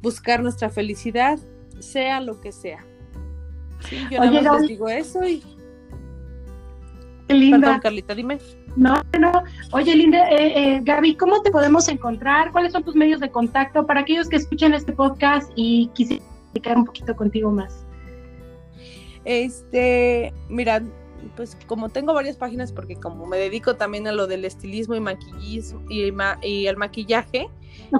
buscar 0.02 0.42
nuestra 0.42 0.68
felicidad, 0.68 1.38
sea 1.78 2.20
lo 2.20 2.42
que 2.42 2.52
sea. 2.52 2.84
yo 4.10 4.20
Oye, 4.20 4.42
nada 4.42 4.58
más 4.58 4.66
digo 4.66 4.88
eso 4.88 5.24
y... 5.24 5.42
Linda. 7.28 7.80
Carlita, 7.80 8.14
dime. 8.14 8.38
No, 8.76 9.02
no. 9.18 9.42
Oye, 9.72 9.94
Linda, 9.96 10.28
eh, 10.30 10.76
eh, 10.76 10.80
Gaby, 10.82 11.14
¿cómo 11.16 11.42
te 11.42 11.50
podemos 11.50 11.88
encontrar? 11.88 12.52
¿Cuáles 12.52 12.72
son 12.72 12.84
tus 12.84 12.94
medios 12.94 13.20
de 13.20 13.30
contacto 13.30 13.86
para 13.86 14.00
aquellos 14.00 14.28
que 14.28 14.36
escuchen 14.36 14.74
este 14.74 14.92
podcast 14.92 15.50
y 15.56 15.88
quisieran 15.94 16.26
platicar 16.52 16.76
un 16.76 16.84
poquito 16.84 17.16
contigo 17.16 17.50
más? 17.50 17.84
Este, 19.24 20.32
mira, 20.48 20.82
pues 21.28 21.56
como 21.66 21.88
tengo 21.88 22.14
varias 22.14 22.36
páginas 22.36 22.72
porque 22.72 22.96
como 22.96 23.26
me 23.26 23.38
dedico 23.38 23.76
también 23.76 24.06
a 24.06 24.12
lo 24.12 24.26
del 24.26 24.44
estilismo 24.44 24.94
y 24.94 25.00
maquillismo 25.00 25.82
y, 25.88 26.12
y 26.42 26.66
el 26.66 26.76
maquillaje, 26.76 27.48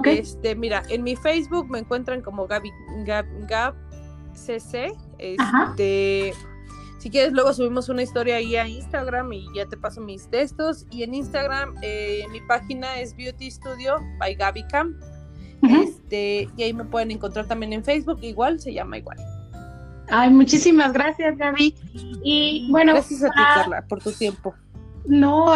este, 0.03 0.55
mira, 0.55 0.83
en 0.89 1.03
mi 1.03 1.15
Facebook 1.15 1.69
me 1.69 1.79
encuentran 1.79 2.21
como 2.21 2.47
Gaby 2.47 2.71
Gab, 3.05 3.75
CC, 4.33 4.93
este, 5.17 6.33
si 6.99 7.09
quieres 7.09 7.33
luego 7.33 7.53
subimos 7.53 7.89
una 7.89 8.03
historia 8.03 8.37
ahí 8.37 8.55
a 8.55 8.67
Instagram 8.67 9.31
y 9.33 9.45
ya 9.55 9.65
te 9.65 9.77
paso 9.77 10.01
mis 10.01 10.27
textos. 10.29 10.85
Y 10.91 11.03
en 11.03 11.13
Instagram 11.13 11.75
eh, 11.81 12.23
mi 12.31 12.41
página 12.41 12.99
es 12.99 13.15
Beauty 13.15 13.49
Studio 13.51 13.97
by 14.17 14.35
Gaby 14.35 14.63
Camp, 14.67 14.95
este, 15.61 16.47
y 16.55 16.63
ahí 16.63 16.73
me 16.73 16.85
pueden 16.85 17.11
encontrar 17.11 17.47
también 17.47 17.73
en 17.73 17.83
Facebook, 17.83 18.19
igual 18.21 18.59
se 18.59 18.73
llama 18.73 18.97
igual. 18.97 19.17
Ay, 20.09 20.29
muchísimas 20.29 20.93
gracias, 20.93 21.37
Gaby. 21.37 21.75
Y 22.23 22.67
bueno, 22.71 22.93
gracias 22.93 23.23
a 23.23 23.27
ti, 23.27 23.33
ah, 23.37 23.53
Carla, 23.55 23.81
por 23.87 24.01
tu 24.01 24.11
tiempo. 24.11 24.53
No, 25.05 25.47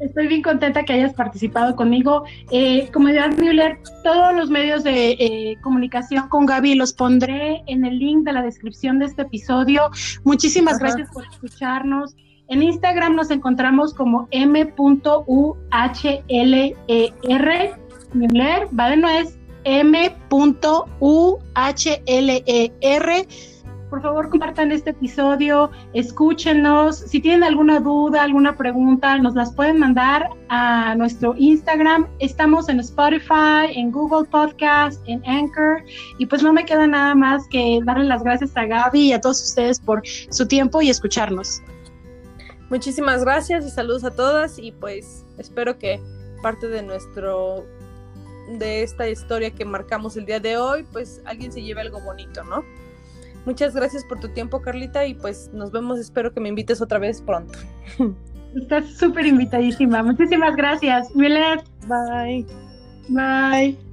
estoy 0.00 0.28
bien 0.28 0.42
contenta 0.42 0.84
que 0.84 0.92
hayas 0.92 1.14
participado 1.14 1.76
conmigo. 1.76 2.24
Eh, 2.50 2.88
Comunidad 2.92 3.36
Müller, 3.36 3.80
todos 4.04 4.34
los 4.34 4.50
medios 4.50 4.84
de 4.84 5.10
eh, 5.12 5.56
comunicación 5.62 6.28
con 6.28 6.46
Gaby 6.46 6.74
los 6.74 6.92
pondré 6.92 7.62
en 7.66 7.84
el 7.84 7.98
link 7.98 8.24
de 8.24 8.32
la 8.32 8.42
descripción 8.42 8.98
de 8.98 9.06
este 9.06 9.22
episodio. 9.22 9.90
Muchísimas 10.24 10.78
gracias 10.78 11.10
por 11.12 11.24
escucharnos. 11.26 12.16
En 12.48 12.62
Instagram 12.62 13.14
nos 13.14 13.30
encontramos 13.30 13.92
como 13.92 14.28
m.uhler. 14.30 15.16
Müller, 18.14 18.68
¿vale? 18.70 18.96
No 18.96 19.08
es 19.08 19.38
m.uhler 19.64 20.08
por 23.90 24.02
favor 24.02 24.28
compartan 24.28 24.72
este 24.72 24.90
episodio, 24.90 25.70
escúchenos. 25.94 26.98
Si 26.98 27.20
tienen 27.20 27.42
alguna 27.42 27.80
duda, 27.80 28.22
alguna 28.22 28.56
pregunta, 28.56 29.16
nos 29.18 29.34
las 29.34 29.52
pueden 29.54 29.78
mandar 29.78 30.28
a 30.48 30.94
nuestro 30.94 31.34
Instagram. 31.36 32.06
Estamos 32.18 32.68
en 32.68 32.80
Spotify, 32.80 33.72
en 33.74 33.90
Google 33.90 34.28
Podcast, 34.28 35.02
en 35.06 35.22
Anchor. 35.26 35.82
Y 36.18 36.26
pues 36.26 36.42
no 36.42 36.52
me 36.52 36.64
queda 36.64 36.86
nada 36.86 37.14
más 37.14 37.46
que 37.48 37.80
darle 37.84 38.04
las 38.04 38.22
gracias 38.22 38.56
a 38.56 38.66
Gaby 38.66 39.00
y 39.00 39.12
a 39.12 39.20
todos 39.20 39.42
ustedes 39.42 39.80
por 39.80 40.02
su 40.04 40.46
tiempo 40.46 40.82
y 40.82 40.90
escucharnos. 40.90 41.62
Muchísimas 42.70 43.24
gracias 43.24 43.64
y 43.64 43.70
saludos 43.70 44.04
a 44.04 44.10
todas 44.10 44.58
y 44.58 44.72
pues 44.72 45.24
espero 45.38 45.78
que 45.78 46.00
parte 46.42 46.68
de 46.68 46.82
nuestro 46.82 47.64
de 48.58 48.82
esta 48.82 49.08
historia 49.08 49.50
que 49.50 49.64
marcamos 49.64 50.16
el 50.16 50.26
día 50.26 50.40
de 50.40 50.56
hoy, 50.56 50.86
pues 50.92 51.20
alguien 51.24 51.52
se 51.52 51.62
lleve 51.62 51.80
algo 51.82 52.00
bonito, 52.00 52.44
¿no? 52.44 52.64
Muchas 53.48 53.74
gracias 53.74 54.04
por 54.04 54.20
tu 54.20 54.28
tiempo, 54.28 54.60
Carlita, 54.60 55.06
y 55.06 55.14
pues 55.14 55.50
nos 55.54 55.72
vemos, 55.72 55.98
espero 55.98 56.34
que 56.34 56.38
me 56.38 56.50
invites 56.50 56.82
otra 56.82 56.98
vez 56.98 57.22
pronto. 57.22 57.58
Estás 58.54 58.90
súper 58.98 59.24
invitadísima. 59.24 60.02
Muchísimas 60.02 60.54
gracias. 60.54 61.16
Milet. 61.16 61.64
Bye. 61.86 62.44
Bye. 63.08 63.87